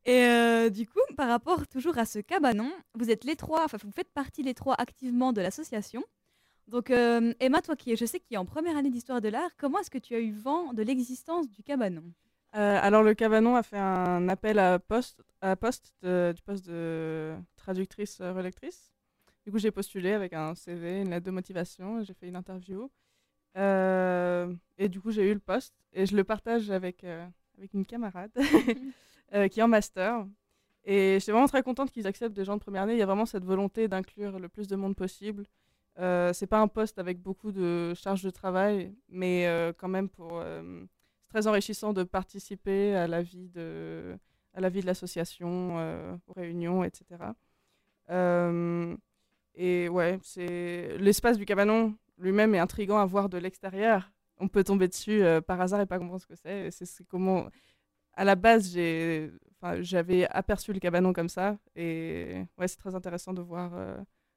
Et 0.06 0.22
euh, 0.24 0.68
du 0.68 0.86
coup, 0.86 1.00
par 1.16 1.28
rapport 1.28 1.66
toujours 1.66 1.96
à 1.96 2.04
ce 2.04 2.18
cabanon, 2.18 2.70
vous 2.94 3.10
êtes 3.10 3.24
les 3.24 3.36
trois, 3.36 3.64
enfin 3.64 3.78
vous 3.82 3.90
faites 3.90 4.10
partie 4.12 4.42
les 4.42 4.52
trois 4.52 4.74
activement 4.74 5.32
de 5.32 5.40
l'association. 5.40 6.04
Donc 6.68 6.90
euh, 6.90 7.34
Emma, 7.40 7.60
toi 7.60 7.76
qui 7.76 7.92
es, 7.92 7.96
je 7.96 8.04
sais 8.04 8.20
qui 8.20 8.34
est 8.34 8.38
en 8.38 8.46
première 8.46 8.76
année 8.76 8.90
d'histoire 8.90 9.20
de 9.20 9.28
l'art, 9.28 9.50
comment 9.56 9.80
est-ce 9.80 9.90
que 9.90 9.98
tu 9.98 10.14
as 10.14 10.20
eu 10.20 10.32
vent 10.32 10.72
de 10.72 10.82
l'existence 10.82 11.48
du 11.50 11.62
cabanon? 11.62 12.02
Euh, 12.56 12.78
alors 12.80 13.02
le 13.02 13.14
cabanon 13.14 13.56
a 13.56 13.62
fait 13.62 13.78
un 13.78 14.28
appel 14.28 14.58
à 14.58 14.78
poste, 14.78 15.22
à 15.40 15.56
poste 15.56 15.92
de- 16.02 16.32
du 16.34 16.42
poste 16.42 16.66
de 16.66 17.34
traductrice 17.56 18.18
euh. 18.20 18.50
Du 19.44 19.50
coup 19.52 19.58
j'ai 19.58 19.70
postulé 19.70 20.12
avec 20.12 20.32
un 20.32 20.54
CV, 20.54 21.02
une 21.02 21.10
lettre 21.10 21.26
de 21.26 21.30
motivation, 21.30 22.02
j'ai 22.02 22.14
fait 22.14 22.28
une 22.28 22.36
interview. 22.36 22.90
Euh, 23.56 24.52
et 24.78 24.88
du 24.88 25.00
coup 25.00 25.10
j'ai 25.10 25.30
eu 25.30 25.34
le 25.34 25.40
poste 25.40 25.74
et 25.92 26.06
je 26.06 26.16
le 26.16 26.24
partage 26.24 26.70
avec, 26.70 27.04
avec 27.04 27.74
une 27.74 27.84
camarade 27.84 28.32
qui 29.50 29.60
est 29.60 29.62
en 29.62 29.68
master. 29.68 30.26
Et 30.86 31.14
je 31.14 31.18
suis 31.20 31.32
vraiment 31.32 31.46
très 31.48 31.62
contente 31.62 31.90
qu'ils 31.90 32.06
acceptent 32.06 32.34
des 32.36 32.44
gens 32.44 32.56
de 32.56 32.60
première 32.60 32.82
année. 32.82 32.92
Il 32.94 32.98
y 32.98 33.02
a 33.02 33.06
vraiment 33.06 33.26
cette 33.26 33.44
volonté 33.44 33.88
d'inclure 33.88 34.38
le 34.38 34.48
plus 34.48 34.68
de 34.68 34.76
monde 34.76 34.94
possible. 34.94 35.44
Euh, 35.98 36.32
c'est 36.32 36.46
pas 36.46 36.60
un 36.60 36.68
poste 36.68 36.98
avec 36.98 37.20
beaucoup 37.20 37.52
de 37.52 37.94
charges 37.94 38.22
de 38.22 38.30
travail, 38.30 38.92
mais 39.08 39.46
euh, 39.46 39.72
quand 39.76 39.88
même 39.88 40.08
pour 40.08 40.40
euh, 40.40 40.84
c'est 41.20 41.28
très 41.28 41.46
enrichissant 41.46 41.92
de 41.92 42.02
participer 42.02 42.94
à 42.96 43.06
la 43.06 43.22
vie 43.22 43.48
de 43.48 44.16
à 44.54 44.60
la 44.60 44.68
vie 44.68 44.80
de 44.80 44.86
l'association, 44.86 45.78
euh, 45.78 46.16
aux 46.26 46.32
réunions, 46.32 46.84
etc. 46.84 47.34
Et 49.56 49.88
ouais, 49.88 50.18
c'est 50.22 50.96
l'espace 50.98 51.38
du 51.38 51.44
cabanon 51.44 51.96
lui-même 52.18 52.54
est 52.54 52.58
intrigant 52.58 52.98
à 52.98 53.06
voir 53.06 53.28
de 53.28 53.38
l'extérieur. 53.38 54.10
On 54.38 54.48
peut 54.48 54.64
tomber 54.64 54.88
dessus 54.88 55.22
par 55.46 55.60
hasard 55.60 55.80
et 55.80 55.86
pas 55.86 55.98
comprendre 55.98 56.20
ce 56.20 56.26
que 56.26 56.34
c'est. 56.36 56.70
C'est 56.70 57.04
comment 57.06 57.48
à 58.14 58.24
la 58.24 58.34
base 58.36 58.72
j'ai 58.72 59.30
j'avais 59.80 60.26
aperçu 60.28 60.72
le 60.72 60.80
cabanon 60.80 61.12
comme 61.12 61.28
ça 61.28 61.56
et 61.76 62.44
ouais, 62.58 62.68
c'est 62.68 62.76
très 62.76 62.94
intéressant 62.94 63.32
de 63.32 63.42
voir 63.42 63.72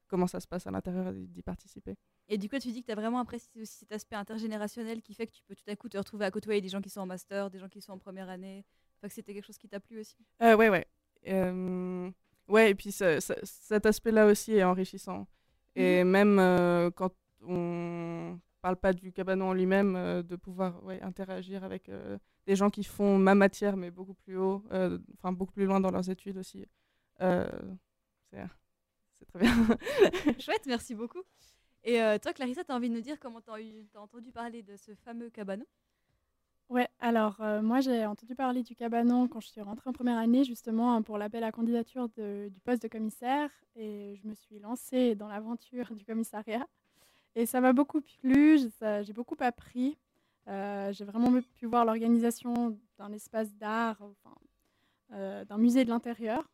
comment 0.08 0.26
ça 0.26 0.40
se 0.40 0.48
passe 0.48 0.66
à 0.66 0.70
l'intérieur 0.70 1.08
et 1.08 1.26
d'y 1.26 1.42
participer. 1.42 1.94
Et 2.28 2.38
du 2.38 2.48
coup, 2.48 2.58
tu 2.58 2.68
dis 2.72 2.80
que 2.82 2.86
tu 2.86 2.92
as 2.92 2.96
vraiment 2.96 3.20
apprécié 3.20 3.62
aussi 3.62 3.78
cet 3.78 3.92
aspect 3.92 4.16
intergénérationnel 4.16 5.02
qui 5.02 5.14
fait 5.14 5.26
que 5.26 5.32
tu 5.32 5.42
peux 5.44 5.54
tout 5.54 5.64
à 5.68 5.76
coup 5.76 5.88
te 5.88 5.96
retrouver 5.96 6.24
à 6.24 6.30
côtoyer 6.30 6.60
des 6.60 6.68
gens 6.68 6.80
qui 6.80 6.90
sont 6.90 7.00
en 7.00 7.06
master, 7.06 7.50
des 7.50 7.58
gens 7.58 7.68
qui 7.68 7.80
sont 7.80 7.92
en 7.92 7.98
première 7.98 8.28
année. 8.28 8.64
Enfin, 8.98 9.08
que 9.08 9.14
c'était 9.14 9.32
quelque 9.34 9.46
chose 9.46 9.58
qui 9.58 9.68
t'a 9.68 9.78
plu 9.80 10.00
aussi. 10.00 10.16
Euh, 10.42 10.56
ouais, 10.56 10.68
ouais. 10.68 10.86
Euh, 11.28 12.10
ouais, 12.48 12.70
et 12.70 12.74
puis 12.74 12.90
ce- 12.92 13.20
ce- 13.20 13.32
cet 13.44 13.86
aspect-là 13.86 14.26
aussi 14.26 14.52
est 14.54 14.64
enrichissant. 14.64 15.26
Et 15.76 16.02
même 16.04 16.38
euh, 16.40 16.90
quand 16.90 17.12
on 17.42 18.40
parle 18.60 18.76
pas 18.76 18.92
du 18.92 19.12
cabanon 19.12 19.50
en 19.50 19.52
lui-même, 19.52 19.94
euh, 19.94 20.22
de 20.24 20.34
pouvoir 20.34 20.82
ouais, 20.84 21.00
interagir 21.02 21.62
avec 21.62 21.88
euh, 21.88 22.18
des 22.46 22.56
gens 22.56 22.70
qui 22.70 22.82
font 22.82 23.16
ma 23.18 23.36
matière, 23.36 23.76
mais 23.76 23.90
beaucoup 23.92 24.14
plus 24.14 24.36
haut, 24.36 24.64
enfin 25.14 25.32
beaucoup 25.32 25.52
plus 25.52 25.66
loin 25.66 25.78
dans 25.80 25.90
leurs 25.92 26.10
études 26.10 26.38
aussi. 26.38 26.66
C'est 27.20 28.38
c'est 29.18 29.26
très 29.26 29.40
bien. 29.40 29.54
Chouette, 30.40 30.66
merci 30.66 30.94
beaucoup. 30.94 31.22
Et 31.84 32.02
euh, 32.02 32.18
toi, 32.18 32.32
Clarissa, 32.32 32.64
tu 32.64 32.72
as 32.72 32.74
envie 32.76 32.88
de 32.90 32.94
nous 32.94 33.00
dire 33.00 33.18
comment 33.20 33.40
tu 33.40 33.50
as, 33.50 34.00
entendu 34.00 34.32
parler 34.32 34.62
de 34.62 34.76
ce 34.76 34.94
fameux 34.94 35.30
cabanon? 35.30 35.66
Ouais, 36.68 36.88
alors 37.00 37.40
euh, 37.40 37.62
moi 37.62 37.80
j'ai 37.80 38.04
entendu 38.04 38.34
parler 38.34 38.62
du 38.62 38.74
cabanon 38.74 39.26
quand 39.26 39.40
je 39.40 39.48
suis 39.48 39.60
rentrée 39.62 39.88
en 39.88 39.94
première 39.94 40.18
année 40.18 40.44
justement 40.44 41.00
pour 41.02 41.16
l'appel 41.16 41.42
à 41.42 41.50
candidature 41.50 42.10
de- 42.10 42.48
du 42.50 42.60
poste 42.60 42.82
de 42.82 42.88
commissaire 42.88 43.50
et 43.74 44.16
je 44.22 44.28
me 44.28 44.34
suis 44.34 44.58
lancée 44.58 45.14
dans 45.14 45.28
l'aventure 45.28 45.94
du 45.94 46.04
commissariat 46.04 46.66
et 47.36 47.46
ça 47.46 47.60
m'a 47.60 47.72
beaucoup 47.72 48.00
plu, 48.02 48.58
j'ai 49.02 49.12
beaucoup 49.14 49.36
appris, 49.40 49.98
Euh, 50.48 50.92
j'ai 50.94 51.04
vraiment 51.04 51.30
pu 51.56 51.66
voir 51.66 51.84
l'organisation 51.84 52.78
d'un 52.98 53.12
espace 53.12 53.52
d'art, 53.54 53.98
enfin, 54.00 54.34
euh, 55.12 55.44
d'un 55.44 55.58
musée 55.58 55.84
de 55.84 55.90
l'intérieur 55.90 56.50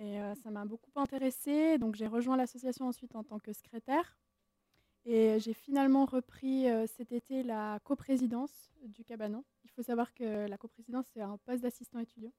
et 0.00 0.20
euh, 0.20 0.34
ça 0.42 0.50
m'a 0.50 0.64
beaucoup 0.64 0.90
intéressée 0.96 1.78
donc 1.78 1.94
j'ai 1.94 2.06
rejoint 2.06 2.36
l'association 2.36 2.86
ensuite 2.88 3.14
en 3.14 3.22
tant 3.22 3.38
que 3.38 3.52
secrétaire 3.52 4.16
et 5.04 5.38
j'ai 5.40 5.54
finalement 5.54 6.04
repris 6.04 6.68
euh, 6.68 6.86
cet 6.86 7.12
été 7.12 7.42
la 7.42 7.80
coprésidence 7.84 8.70
du 8.82 9.04
cabanon. 9.04 9.44
Il 9.64 9.70
faut 9.70 9.82
savoir 9.82 10.12
que 10.14 10.46
la 10.46 10.58
coprésidence, 10.58 11.06
c'est 11.12 11.22
un 11.22 11.38
poste 11.38 11.62
d'assistant 11.62 11.98
étudiant. 12.00 12.32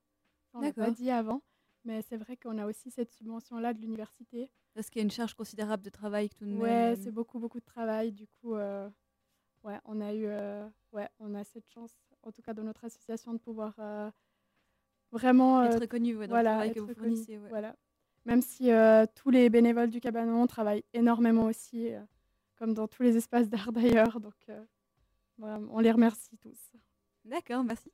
On 0.54 0.62
l'a 0.62 0.74
pas 0.74 0.92
dit 0.92 1.10
avant, 1.10 1.42
mais 1.86 2.02
c'est 2.02 2.18
vrai 2.18 2.38
qu'on 2.38 2.58
a 2.58 2.68
aussi 2.68 2.92
cette 2.92 3.12
subvention-là 3.12 3.74
de 3.74 3.80
l'université. 3.80 4.52
Parce 4.74 4.90
qu'il 4.90 5.00
y 5.00 5.04
a 5.04 5.06
une 5.06 5.12
charge 5.12 5.34
considérable 5.34 5.84
de 5.84 5.90
travail 5.90 6.30
que 6.30 6.36
tout 6.36 6.46
de 6.46 6.52
même. 6.52 6.94
Euh, 6.94 6.96
c'est 7.02 7.12
beaucoup, 7.12 7.40
beaucoup 7.40 7.60
de 7.60 7.66
travail. 7.66 8.12
Du 8.12 8.28
coup, 8.28 8.56
euh, 8.56 8.90
ouais, 9.64 9.80
on 9.86 10.02
a 10.02 10.14
eu, 10.14 10.26
euh, 10.26 10.68
ouais, 10.92 11.10
on 11.20 11.34
a 11.36 11.44
cette 11.44 11.70
chance, 11.70 11.92
en 12.24 12.32
tout 12.32 12.42
cas 12.42 12.54
dans 12.54 12.64
notre 12.64 12.86
association, 12.86 13.34
de 13.34 13.40
pouvoir 13.40 13.76
euh, 13.80 14.12
vraiment 15.12 15.62
euh, 15.62 15.66
Être 15.66 15.82
reconnu 15.82 16.16
ouais, 16.16 16.28
dans 16.28 16.34
voilà, 16.36 16.52
le 16.52 16.56
travail 16.56 16.74
que 16.74 16.80
être 16.80 16.82
vous 16.82 16.88
reconnu, 16.88 17.10
fournissez. 17.10 17.38
ouais. 17.38 17.50
Voilà. 17.50 17.76
Même 18.26 18.42
si 18.42 18.72
euh, 18.72 19.06
tous 19.16 19.30
les 19.32 19.50
bénévoles 19.50 19.90
du 19.90 20.00
cabanon 20.00 20.46
travaillent 20.48 20.84
énormément 20.94 21.46
aussi, 21.46 21.92
euh, 21.94 22.00
comme 22.58 22.74
dans 22.74 22.88
tous 22.88 23.04
les 23.04 23.18
espaces 23.18 23.50
d'art 23.50 23.72
d'ailleurs. 23.74 24.20
Donc, 24.20 24.36
euh, 24.50 24.64
voilà, 25.38 25.60
on 25.72 25.80
les 25.80 25.92
remercie 25.92 26.38
tous. 26.38 26.72
D'accord, 27.26 27.64
merci. 27.64 27.92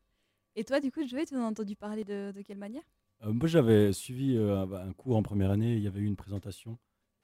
Et 0.56 0.63
toi, 0.63 0.80
du 0.80 0.91
coup, 0.91 1.06
Joël, 1.06 1.25
tu 1.25 1.36
en 1.36 1.43
as 1.43 1.47
entendu 1.47 1.75
parler 1.75 2.03
de, 2.03 2.32
de 2.36 2.41
quelle 2.41 2.58
manière? 2.58 2.84
Euh, 3.23 3.32
moi, 3.32 3.47
j'avais 3.47 3.93
suivi 3.93 4.36
euh, 4.36 4.58
un, 4.58 4.71
un 4.89 4.93
cours 4.93 5.15
en 5.15 5.23
première 5.23 5.51
année, 5.51 5.75
il 5.75 5.82
y 5.84 5.88
avait 5.88 5.99
eu 6.01 6.06
une 6.06 6.15
présentation 6.15 6.77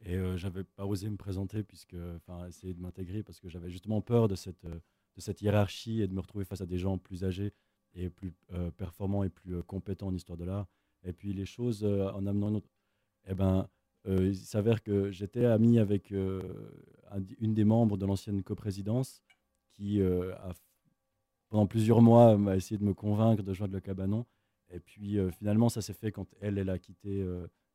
et 0.06 0.15
euh, 0.15 0.38
j'avais 0.38 0.63
pas 0.63 0.86
osé 0.86 1.10
me 1.10 1.17
présenter 1.17 1.63
puisque, 1.63 1.95
enfin, 2.17 2.47
essayer 2.47 2.73
de 2.73 2.82
m'intégrer 2.82 3.23
parce 3.23 3.39
que 3.39 3.47
j'avais 3.49 3.69
justement 3.69 4.01
peur 4.01 4.27
de 4.27 4.36
cette, 4.36 4.65
euh, 4.65 4.79
de 5.15 5.21
cette 5.21 5.41
hiérarchie 5.41 6.01
et 6.01 6.08
de 6.08 6.13
me 6.13 6.19
retrouver 6.19 6.45
face 6.45 6.62
à 6.62 6.65
des 6.65 6.77
gens 6.77 6.97
plus 6.97 7.23
âgés 7.23 7.53
et 7.95 8.10
plus 8.10 8.34
euh, 8.53 8.71
performants 8.71 9.23
et 9.23 9.29
plus 9.29 9.56
euh, 9.56 9.62
compétents 9.62 10.08
en 10.08 10.13
histoire 10.13 10.38
de 10.38 10.45
l'art. 10.45 10.67
Et 11.03 11.13
puis 11.13 11.34
les 11.34 11.45
choses 11.45 11.84
euh, 11.84 12.10
en 12.12 12.25
amenant 12.25 12.49
une 12.49 12.56
autre, 12.58 12.69
eh 13.27 13.34
ben, 13.34 13.67
il 14.06 14.36
s'avère 14.36 14.84
que 14.84 15.12
j'étais 15.12 15.45
ami 15.45 15.79
avec 15.79 16.12
une 16.12 17.53
des 17.53 17.63
membres 17.63 17.95
de 17.95 18.06
l'ancienne 18.06 18.43
coprésidence 18.43 19.23
qui, 19.71 20.01
pendant 21.47 21.67
plusieurs 21.67 22.01
mois, 22.01 22.38
m'a 22.38 22.58
essayé 22.58 22.77
de 22.77 22.84
me 22.84 22.93
convaincre 22.93 23.43
de 23.43 23.53
joindre 23.53 23.73
le 23.73 23.79
cabanon. 23.79 24.25
Et 24.71 24.82
puis 24.82 25.19
finalement, 25.32 25.69
ça 25.69 25.82
s'est 25.82 25.93
fait 25.93 26.12
quand 26.12 26.27
elle, 26.41 26.58
elle 26.58 26.69
a 26.69 26.77
quitté 26.79 27.25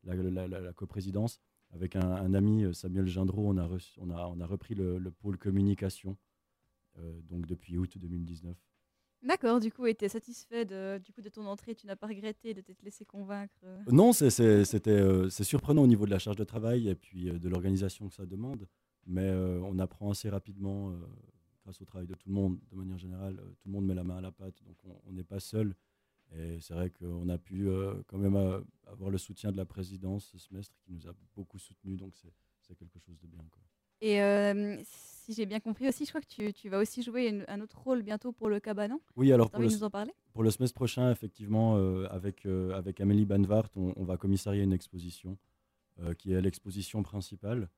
la, 0.04 0.72
coprésidence. 0.74 1.40
Avec 1.70 1.96
un, 1.96 2.34
ami, 2.34 2.74
Samuel 2.74 3.06
Gindreau, 3.06 3.48
on 3.48 3.56
a, 3.56 3.66
on 3.96 4.10
a, 4.10 4.26
on 4.26 4.38
a 4.38 4.46
repris 4.46 4.74
le, 4.74 4.98
le 4.98 5.10
pôle 5.10 5.38
communication, 5.38 6.18
donc 7.30 7.46
depuis 7.46 7.78
août 7.78 7.96
2019. 7.96 8.67
D'accord, 9.22 9.58
du 9.60 9.72
coup, 9.72 9.84
tu 9.92 10.04
es 10.04 10.08
satisfait 10.08 10.64
de, 10.64 10.98
du 11.04 11.12
coup, 11.12 11.20
de 11.22 11.28
ton 11.28 11.44
entrée, 11.46 11.74
tu 11.74 11.86
n'as 11.86 11.96
pas 11.96 12.06
regretté 12.06 12.54
de 12.54 12.60
t'être 12.60 12.82
laissé 12.82 13.04
convaincre 13.04 13.54
euh? 13.64 13.76
Non, 13.90 14.12
c'est- 14.12 14.30
c'était, 14.30 14.90
euh, 14.90 15.28
surprenant 15.30 15.82
au 15.82 15.86
niveau 15.86 16.06
de 16.06 16.10
la 16.10 16.18
charge 16.20 16.36
de 16.36 16.44
travail 16.44 16.88
et 16.88 16.94
puis 16.94 17.28
euh, 17.28 17.38
de 17.38 17.48
l'organisation 17.48 18.08
que 18.08 18.14
ça 18.14 18.26
demande, 18.26 18.66
mais 19.06 19.30
on 19.30 19.78
apprend 19.78 20.10
assez 20.10 20.28
rapidement 20.28 20.92
grâce 21.64 21.80
au 21.80 21.84
travail 21.84 22.06
de 22.06 22.14
tout 22.14 22.28
le 22.28 22.34
monde. 22.34 22.58
De 22.70 22.76
manière 22.76 22.98
générale, 22.98 23.36
tout 23.60 23.68
le 23.68 23.72
monde 23.72 23.86
met 23.86 23.94
la 23.94 24.04
main 24.04 24.18
à 24.18 24.20
la 24.20 24.30
pâte, 24.32 24.62
donc 24.64 24.76
on- 24.84 25.12
n'est 25.12 25.24
pas 25.24 25.40
seul. 25.40 25.74
Et 26.36 26.60
c'est 26.60 26.74
vrai 26.74 26.90
qu'on 26.90 27.28
a 27.30 27.38
pu 27.38 27.66
quand 28.06 28.18
même 28.18 28.36
avoir 28.86 29.10
le 29.10 29.18
soutien 29.18 29.50
de 29.50 29.56
la 29.56 29.64
présidence 29.64 30.26
ce 30.26 30.38
semestre 30.38 30.76
qui 30.84 30.92
nous 30.92 31.08
a 31.08 31.14
beaucoup 31.34 31.58
soutenus, 31.58 31.96
donc 31.98 32.14
c'est 32.60 32.74
quelque 32.76 32.98
chose 32.98 33.18
de 33.18 33.26
bien. 33.26 33.40
Et 34.00 34.18
si 34.84 35.34
j'ai 35.34 35.46
bien 35.46 35.60
compris 35.60 35.88
aussi, 35.88 36.04
je 36.04 36.10
crois 36.10 36.20
que 36.20 36.26
tu, 36.26 36.52
tu 36.54 36.68
vas 36.68 36.78
aussi 36.78 37.02
jouer 37.02 37.28
une- 37.28 37.44
un 37.48 37.60
autre 37.60 37.78
rôle 37.82 38.02
bientôt 38.02 38.32
pour 38.32 38.48
le 38.48 38.60
cabanon. 38.60 39.00
Oui, 39.16 39.32
alors 39.32 39.50
pour 39.50 39.60
le, 39.62 39.68
nous 39.68 39.84
en 39.84 39.90
parler? 39.90 40.12
Pour 40.32 40.42
le 40.42 40.50
semestre 40.50 40.74
prochain, 40.74 41.10
effectivement, 41.10 41.76
euh, 41.76 42.06
avec, 42.10 42.46
euh, 42.46 42.72
avec 42.72 43.00
Amélie 43.00 43.26
Banvart, 43.26 43.68
on, 43.76 43.92
on 43.96 44.04
va 44.04 44.16
commissarier 44.16 44.62
une 44.62 44.72
exposition 44.72 45.36
euh, 46.00 46.14
qui 46.14 46.32
est 46.32 46.40
l'exposition 46.40 47.02
principale. 47.02 47.68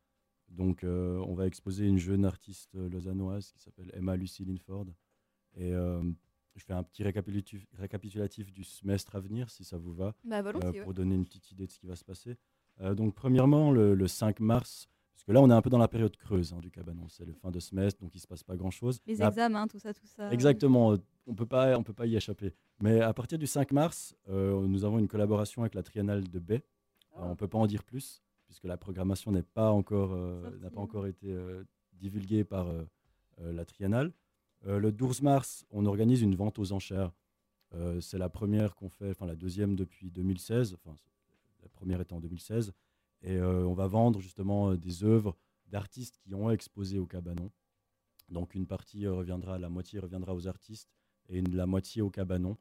Donc, 0.49 0.81
on 0.83 1.33
va 1.35 1.47
exposer 1.47 1.87
une 1.87 1.99
jeune 1.99 2.25
artiste 2.25 2.75
lausannoise 2.75 3.53
qui 3.53 3.61
s'appelle 3.61 3.89
Emma 3.95 4.17
Lucy 4.17 4.45
Linford. 4.45 4.87
Et 5.57 5.71
je 5.71 6.65
fais 6.65 6.73
un 6.73 6.83
petit 6.83 7.05
récapitulatif, 7.05 7.65
récapitulatif 7.79 8.53
du 8.53 8.65
semestre 8.65 9.15
à 9.15 9.21
venir, 9.21 9.49
si 9.49 9.63
ça 9.63 9.79
vous 9.79 9.95
va, 9.95 10.13
Bah, 10.25 10.43
ouais. 10.43 10.83
pour 10.83 10.93
donner 10.93 11.15
une 11.15 11.25
petite 11.25 11.53
idée 11.53 11.67
de 11.69 11.71
ce 11.71 11.79
qui 11.79 11.87
va 11.87 11.95
se 11.95 12.05
passer. 12.05 12.37
Donc, 12.97 13.15
premièrement, 13.15 13.71
le, 13.71 13.95
le 13.95 14.09
5 14.09 14.41
mars, 14.41 14.89
parce 15.21 15.27
que 15.27 15.33
là, 15.33 15.43
on 15.43 15.51
est 15.51 15.55
un 15.55 15.61
peu 15.61 15.69
dans 15.69 15.79
la 15.79 15.89
période 15.89 16.17
creuse 16.17 16.55
hein, 16.55 16.61
du 16.61 16.71
cabanon. 16.71 17.07
C'est 17.09 17.27
le 17.27 17.35
fin 17.35 17.51
de 17.51 17.61
semestre, 17.61 18.01
donc 18.01 18.15
il 18.15 18.17
ne 18.17 18.23
se 18.23 18.27
passe 18.27 18.43
pas 18.43 18.57
grand-chose. 18.57 19.01
Les 19.07 19.23
examens, 19.23 19.69
tout 19.69 19.79
ça, 19.79 19.93
tout 19.93 20.07
ça. 20.07 20.33
Exactement, 20.33 20.93
euh, 20.93 20.97
on 21.27 21.35
peut 21.35 21.47
pas, 21.47 21.79
on 21.79 21.83
peut 21.83 21.93
pas 21.93 22.07
y 22.07 22.17
échapper. 22.17 22.55
Mais 22.81 23.03
à 23.03 23.13
partir 23.13 23.39
du 23.39 23.47
5 23.47 23.71
mars, 23.73 24.15
euh, 24.31 24.67
nous 24.67 24.85
avons 24.85 24.99
une 24.99 25.09
collaboration 25.09 25.61
avec 25.63 25.75
la 25.75 25.83
Triennale 25.83 26.25
de 26.27 26.39
Baie. 26.39 26.65
Euh, 27.19 27.23
on 27.23 27.37
peut 27.37 27.49
pas 27.49 27.59
en 27.59 27.67
dire 27.67 27.85
plus 27.85 28.23
puisque 28.47 28.65
la 28.65 28.77
programmation 28.77 29.31
n'est 29.31 29.45
pas 29.45 29.71
encore, 29.71 30.13
euh, 30.13 30.59
n'a 30.59 30.71
pas 30.71 30.81
hein. 30.81 30.83
encore 30.83 31.07
été 31.07 31.29
euh, 31.29 31.63
divulguée 31.93 32.43
par 32.45 32.67
la 33.39 33.65
Triennale. 33.65 34.13
Le 34.67 34.91
12 34.91 35.23
mars, 35.23 35.65
on 35.71 35.87
organise 35.87 36.21
une 36.21 36.35
vente 36.35 36.59
aux 36.59 36.73
enchères. 36.73 37.13
C'est 38.01 38.19
la 38.19 38.29
première 38.29 38.75
qu'on 38.75 38.89
fait, 38.89 39.11
enfin 39.11 39.27
la 39.27 39.35
deuxième 39.35 39.77
depuis 39.77 40.11
2016. 40.11 40.75
Enfin, 40.75 40.97
la 41.63 41.69
première 41.69 42.01
était 42.01 42.13
en 42.13 42.21
2016. 42.21 42.73
Et 43.23 43.37
euh, 43.37 43.65
on 43.67 43.75
va 43.75 43.87
vendre 43.87 44.21
justement 44.21 44.71
euh, 44.71 44.77
des 44.77 45.05
œuvres 45.05 45.37
d'artistes 45.67 46.19
qui 46.23 46.35
ont 46.35 46.51
exposé 46.51 46.99
au 46.99 47.07
cabanon. 47.07 47.51
Donc 48.29 48.55
une 48.55 48.67
partie 48.67 49.07
euh, 49.07 49.15
reviendra, 49.15 49.59
la 49.59 49.69
moitié 49.69 49.99
reviendra 49.99 50.35
aux 50.35 50.47
artistes 50.49 50.91
et 51.29 51.39
une- 51.39 51.55
la 51.57 51.67
moitié 51.67 52.03
au 52.03 52.11
cabanon 52.11 52.57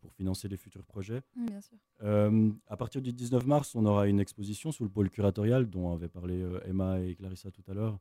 pour 0.00 0.12
financer 0.12 0.46
les 0.46 0.56
futurs 0.56 0.84
projets. 0.84 1.22
Mm, 1.34 1.46
Bien 1.46 1.60
sûr. 1.60 1.76
Euh, 2.02 2.52
à 2.68 2.76
partir 2.76 3.02
du 3.02 3.12
19 3.12 3.44
mars, 3.46 3.74
on 3.74 3.84
aura 3.84 4.06
une 4.06 4.20
exposition 4.20 4.70
sous 4.70 4.84
le 4.84 4.90
pôle 4.90 5.10
curatorial 5.10 5.68
dont 5.68 5.92
avaient 5.92 6.08
parlé 6.08 6.40
Emma 6.66 7.00
et 7.00 7.16
Clarissa 7.16 7.50
tout 7.50 7.64
à 7.66 7.74
l'heure, 7.74 7.98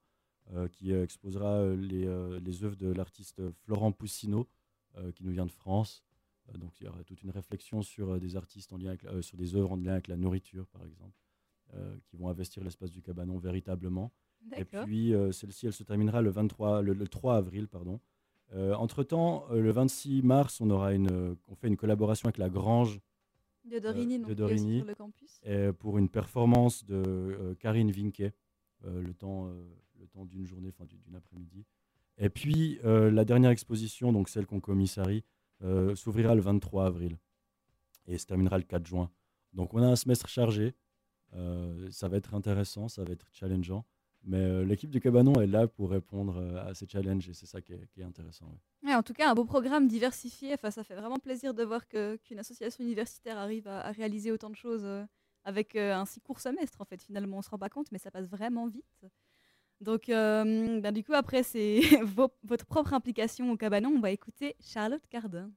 euh, 0.54 0.68
qui 0.68 0.92
exposera 0.92 1.66
les, 1.74 2.06
les 2.40 2.64
œuvres 2.64 2.76
de 2.76 2.92
l'artiste 2.92 3.42
Florent 3.64 3.92
Poussineau, 3.92 4.47
euh, 4.97 5.12
qui 5.12 5.24
nous 5.24 5.32
vient 5.32 5.47
de 5.47 5.52
France. 5.52 6.04
Donc 6.56 6.80
il 6.80 6.84
y 6.84 6.88
aura 6.88 7.04
toute 7.04 7.24
une 7.24 7.32
réflexion 7.32 7.82
sur 7.82 8.20
des 8.20 8.36
artistes 8.36 8.72
en 8.74 8.78
lien 8.78 8.89
avec 8.91 9.24
sur 9.24 9.38
des 9.38 9.56
œuvres 9.56 9.72
en 9.72 9.78
lien 9.78 9.93
avec 9.93 10.08
la 10.08 10.18
nourriture, 10.18 10.68
par 10.68 10.84
exemple, 10.84 11.18
qui 12.05 12.17
vont 12.17 12.28
investir 12.30 12.63
l'espace 12.63 12.91
du 12.91 13.01
cabanon 13.01 13.38
véritablement. 13.38 14.11
Et 14.57 14.65
puis, 14.86 15.13
euh, 15.13 15.32
celle-ci, 15.32 15.67
elle 15.67 15.74
se 15.74 15.84
terminera 15.84 16.22
le, 16.22 16.30
23, 16.30 16.82
le, 16.82 16.93
le 16.93 17.07
3 17.07 17.36
avril. 17.38 17.67
Pardon. 17.67 17.99
Euh, 18.53 18.74
entre-temps, 18.74 19.45
euh, 19.51 19.61
le 19.61 19.72
26 19.72 20.24
mars, 20.24 20.59
on, 20.59 20.69
aura 20.72 20.93
une, 20.93 21.11
euh, 21.11 21.36
on 21.47 21.55
fait 21.55 21.67
une 21.67 21.78
collaboration 21.78 22.26
avec 22.28 22.38
la 22.38 22.49
Grange 22.49 22.99
De 23.63 23.80
Dorigny, 23.80 24.17
de 24.19 24.24
donc 24.24 24.36
qui 24.36 24.41
est 24.41 24.43
aussi 24.45 24.55
Dorigny. 24.55 24.78
sur 24.80 24.86
le 24.88 24.95
campus. 24.95 25.39
euh, 25.45 25.72
pour 25.72 25.97
une 25.97 26.09
performance 26.09 26.84
de 26.84 26.95
euh, 27.05 27.55
Karine 27.55 27.91
Vinke, 27.91 28.22
euh, 28.84 29.01
le 29.01 29.13
temps, 29.13 29.47
euh, 29.47 29.63
le 29.99 30.07
temps 30.07 30.26
d'une 30.26 30.45
journée, 30.45 30.69
enfin 30.69 30.86
du- 30.86 30.97
d'une 30.97 31.15
après-midi. 31.15 31.63
Et 32.17 32.30
puis, 32.30 32.80
euh, 32.84 33.09
la 33.11 33.24
dernière 33.24 33.51
exposition, 33.51 34.11
donc 34.11 34.28
celle 34.28 34.45
qu'on 34.45 34.59
commissarie, 34.59 35.24
euh, 35.63 35.95
s'ouvrira 35.95 36.36
le 36.36 36.41
23 36.41 36.88
avril 36.88 37.17
et 38.07 38.17
se 38.17 38.26
terminera 38.26 38.57
le 38.57 38.63
4 38.63 38.86
juin. 38.86 39.09
Donc, 39.53 39.74
on 39.74 39.82
a 39.82 39.88
un 39.88 39.95
semestre 39.95 40.28
chargé. 40.28 40.74
Euh, 41.34 41.89
ça 41.91 42.07
va 42.07 42.17
être 42.17 42.34
intéressant, 42.34 42.88
ça 42.88 43.03
va 43.03 43.11
être 43.11 43.27
challengeant. 43.32 43.86
Mais 44.23 44.38
euh, 44.38 44.63
l'équipe 44.63 44.91
du 44.91 44.99
Cabanon 44.99 45.41
est 45.41 45.47
là 45.47 45.67
pour 45.67 45.89
répondre 45.89 46.38
euh, 46.38 46.69
à 46.69 46.75
ces 46.75 46.88
challenges 46.88 47.27
et 47.27 47.34
c'est 47.34 47.47
ça 47.47 47.59
qui 47.59 47.73
est, 47.73 48.03
intéressant. 48.03 48.45
en 48.86 49.01
tout 49.01 49.13
cas, 49.13 49.32
un 49.32 49.34
beau 49.34 49.45
programme 49.45 49.88
diversifié. 49.88 50.53
Enfin, 50.53 50.69
ça 50.69 50.84
fait 50.84 50.95
vraiment 50.95 51.17
plaisir 51.17 51.53
de 51.53 51.63
voir 51.63 51.88
qu'une 51.88 52.39
association 52.39 52.84
universitaire 52.84 53.38
arrive 53.38 53.67
à, 53.67 53.91
réaliser 53.91 54.32
autant 54.32 54.49
de 54.49 54.55
choses 54.55 54.86
avec 55.43 55.75
un 55.75 56.05
si 56.05 56.21
court 56.21 56.39
semestre. 56.39 56.82
En 56.82 56.86
fait, 56.86 57.01
finalement, 57.01 57.38
on 57.38 57.41
se 57.41 57.49
rend 57.49 57.57
pas 57.57 57.69
compte, 57.69 57.91
mais 57.91 57.97
ça 57.97 58.11
passe 58.11 58.27
vraiment 58.27 58.67
vite. 58.67 59.05
Donc, 59.79 60.03
ben, 60.07 60.91
du 60.91 61.03
coup, 61.03 61.13
après, 61.13 61.41
c'est 61.41 61.82
votre 62.43 62.65
propre 62.67 62.93
implication 62.93 63.51
au 63.51 63.57
cabanon. 63.57 63.89
On 63.89 64.01
va 64.01 64.11
écouter 64.11 64.55
Charlotte 64.59 65.01
Cardin. 65.09 65.49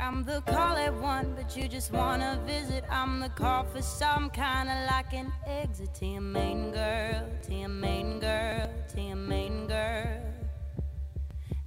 I'm 0.00 0.24
the 0.24 0.40
call 0.40 0.76
at 0.78 0.94
one, 0.94 1.34
but 1.36 1.54
you 1.54 1.68
just 1.68 1.92
wanna 1.92 2.40
visit. 2.46 2.84
I'm 2.90 3.20
the 3.20 3.28
call 3.28 3.64
for 3.64 3.82
some 3.82 4.30
kind 4.30 4.70
of 4.70 4.90
like 4.90 5.12
an 5.12 5.30
exit 5.46 5.94
to 5.96 6.06
your 6.06 6.22
main 6.22 6.72
girl, 6.72 7.28
to 7.42 7.54
your 7.54 7.68
main 7.68 8.18
girl, 8.18 8.66
to 8.94 9.00
your 9.00 9.16
main 9.16 9.66
girl. 9.66 10.20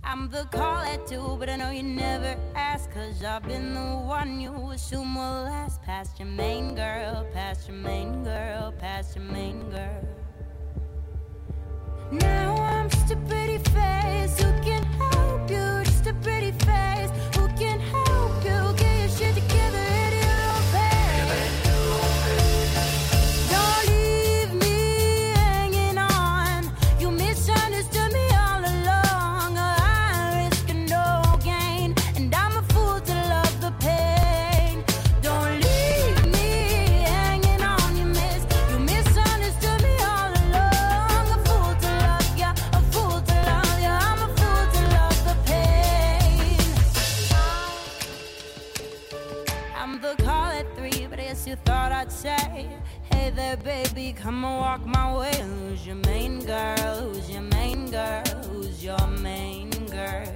I'm 0.03 0.29
the 0.29 0.45
call 0.45 0.81
at 0.81 1.05
two, 1.05 1.37
but 1.39 1.47
I 1.47 1.57
know 1.57 1.69
you 1.69 1.83
never 1.83 2.35
ask, 2.55 2.91
cause 2.91 3.23
I've 3.23 3.43
been 3.43 3.75
the 3.75 3.79
one 3.79 4.41
you 4.41 4.71
assume 4.71 5.13
will 5.13 5.43
last 5.43 5.83
past 5.83 6.19
your 6.19 6.27
main 6.27 6.73
girl, 6.73 7.27
past 7.33 7.67
your 7.67 7.77
main 7.77 8.23
girl, 8.23 8.73
past 8.79 9.15
your 9.15 9.25
main 9.25 9.69
girl. 9.69 10.07
Now 12.11 12.62
and 54.33 54.43
walk 54.43 54.85
my 54.85 55.17
way. 55.17 55.35
Who's 55.41 55.85
your 55.85 55.95
main 56.07 56.39
girl? 56.45 56.95
Who's 57.01 57.29
your 57.29 57.41
main 57.41 57.91
girl? 57.91 58.23
Who's 58.49 58.83
your 58.83 59.07
main 59.21 59.69
girl? 59.87 60.27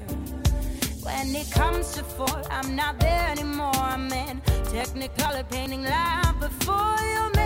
When 1.01 1.35
it 1.35 1.49
comes 1.51 1.93
to 1.93 2.03
four, 2.03 2.41
I'm 2.51 2.75
not 2.75 2.99
there 2.99 3.27
anymore. 3.29 3.75
I'm 3.75 4.11
in 4.11 4.41
Technicolor 4.73 5.49
painting 5.49 5.83
live 5.83 6.39
before 6.39 6.97
your 7.13 7.36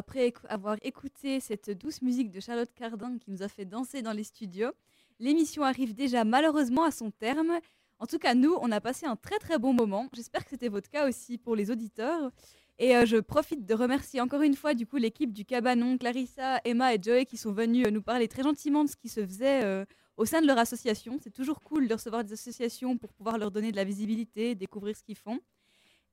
après 0.00 0.32
avoir 0.48 0.76
écouté 0.80 1.40
cette 1.40 1.68
douce 1.70 2.00
musique 2.00 2.30
de 2.30 2.40
Charlotte 2.40 2.72
Cardin 2.74 3.18
qui 3.18 3.30
nous 3.30 3.42
a 3.42 3.48
fait 3.48 3.66
danser 3.66 4.00
dans 4.00 4.12
les 4.14 4.24
studios, 4.24 4.70
l'émission 5.18 5.62
arrive 5.62 5.92
déjà 5.92 6.24
malheureusement 6.24 6.84
à 6.84 6.90
son 6.90 7.10
terme. 7.10 7.60
En 7.98 8.06
tout 8.06 8.18
cas, 8.18 8.34
nous, 8.34 8.56
on 8.62 8.72
a 8.72 8.80
passé 8.80 9.04
un 9.04 9.16
très 9.16 9.38
très 9.38 9.58
bon 9.58 9.74
moment. 9.74 10.08
J'espère 10.14 10.44
que 10.44 10.48
c'était 10.50 10.70
votre 10.70 10.88
cas 10.88 11.06
aussi 11.06 11.36
pour 11.36 11.54
les 11.54 11.70
auditeurs. 11.70 12.30
Et 12.78 12.96
euh, 12.96 13.04
je 13.04 13.18
profite 13.18 13.66
de 13.66 13.74
remercier 13.74 14.22
encore 14.22 14.40
une 14.40 14.56
fois 14.56 14.72
du 14.72 14.86
coup 14.86 14.96
l'équipe 14.96 15.34
du 15.34 15.44
Cabanon, 15.44 15.98
Clarissa, 15.98 16.62
Emma 16.64 16.94
et 16.94 16.98
Joey 17.02 17.26
qui 17.26 17.36
sont 17.36 17.52
venus 17.52 17.86
euh, 17.86 17.90
nous 17.90 18.00
parler 18.00 18.26
très 18.26 18.42
gentiment 18.42 18.84
de 18.84 18.88
ce 18.88 18.96
qui 18.96 19.10
se 19.10 19.20
faisait 19.26 19.62
euh, 19.64 19.84
au 20.16 20.24
sein 20.24 20.40
de 20.40 20.46
leur 20.46 20.56
association. 20.56 21.18
C'est 21.22 21.34
toujours 21.34 21.60
cool 21.60 21.88
de 21.88 21.92
recevoir 21.92 22.24
des 22.24 22.32
associations 22.32 22.96
pour 22.96 23.12
pouvoir 23.12 23.36
leur 23.36 23.50
donner 23.50 23.70
de 23.70 23.76
la 23.76 23.84
visibilité, 23.84 24.54
découvrir 24.54 24.96
ce 24.96 25.02
qu'ils 25.02 25.18
font. 25.18 25.40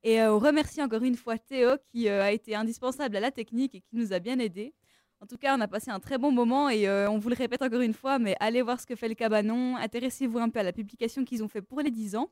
Et 0.04 0.20
euh, 0.20 0.32
on 0.32 0.38
remercie 0.38 0.82
encore 0.82 1.02
une 1.02 1.16
fois 1.16 1.38
Théo 1.38 1.70
qui 1.90 2.08
euh, 2.08 2.22
a 2.22 2.30
été 2.30 2.54
indispensable 2.54 3.16
à 3.16 3.20
la 3.20 3.30
technique 3.30 3.74
et 3.74 3.80
qui 3.80 3.96
nous 3.96 4.12
a 4.12 4.20
bien 4.20 4.38
aidés. 4.38 4.74
En 5.20 5.26
tout 5.26 5.36
cas, 5.36 5.56
on 5.56 5.60
a 5.60 5.66
passé 5.66 5.90
un 5.90 5.98
très 5.98 6.18
bon 6.18 6.30
moment 6.30 6.68
et 6.68 6.86
euh, 6.86 7.10
on 7.10 7.18
vous 7.18 7.28
le 7.28 7.34
répète 7.34 7.62
encore 7.62 7.80
une 7.80 7.94
fois, 7.94 8.20
mais 8.20 8.36
allez 8.38 8.62
voir 8.62 8.80
ce 8.80 8.86
que 8.86 8.94
fait 8.94 9.08
le 9.08 9.14
Cabanon, 9.14 9.76
intéressez-vous 9.76 10.38
un 10.38 10.48
peu 10.48 10.60
à 10.60 10.62
la 10.62 10.72
publication 10.72 11.24
qu'ils 11.24 11.42
ont 11.42 11.48
fait 11.48 11.62
pour 11.62 11.80
les 11.80 11.90
10 11.90 12.14
ans. 12.14 12.30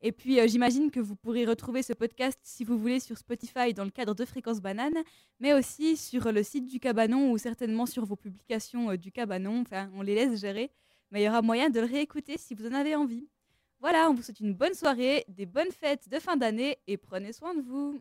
Et 0.00 0.12
puis, 0.12 0.38
j'imagine 0.48 0.92
que 0.92 1.00
vous 1.00 1.16
pourrez 1.16 1.44
retrouver 1.44 1.82
ce 1.82 1.92
podcast, 1.92 2.38
si 2.44 2.62
vous 2.62 2.78
voulez, 2.78 3.00
sur 3.00 3.18
Spotify 3.18 3.74
dans 3.74 3.82
le 3.82 3.90
cadre 3.90 4.14
de 4.14 4.24
Fréquence 4.24 4.60
Banane, 4.60 4.94
mais 5.40 5.52
aussi 5.54 5.96
sur 5.96 6.30
le 6.30 6.44
site 6.44 6.68
du 6.68 6.78
Cabanon 6.78 7.32
ou 7.32 7.38
certainement 7.38 7.84
sur 7.84 8.04
vos 8.04 8.14
publications 8.14 8.94
du 8.94 9.10
Cabanon. 9.10 9.62
Enfin, 9.62 9.90
on 9.96 10.02
les 10.02 10.14
laisse 10.14 10.40
gérer, 10.40 10.70
mais 11.10 11.22
il 11.22 11.24
y 11.24 11.28
aura 11.28 11.42
moyen 11.42 11.68
de 11.68 11.80
le 11.80 11.86
réécouter 11.86 12.38
si 12.38 12.54
vous 12.54 12.68
en 12.68 12.74
avez 12.74 12.94
envie. 12.94 13.26
Voilà, 13.80 14.10
on 14.10 14.14
vous 14.14 14.22
souhaite 14.22 14.40
une 14.40 14.54
bonne 14.54 14.74
soirée, 14.74 15.24
des 15.28 15.46
bonnes 15.46 15.70
fêtes 15.70 16.08
de 16.08 16.18
fin 16.18 16.36
d'année 16.36 16.78
et 16.88 16.96
prenez 16.96 17.32
soin 17.32 17.54
de 17.54 17.62
vous. 17.62 18.00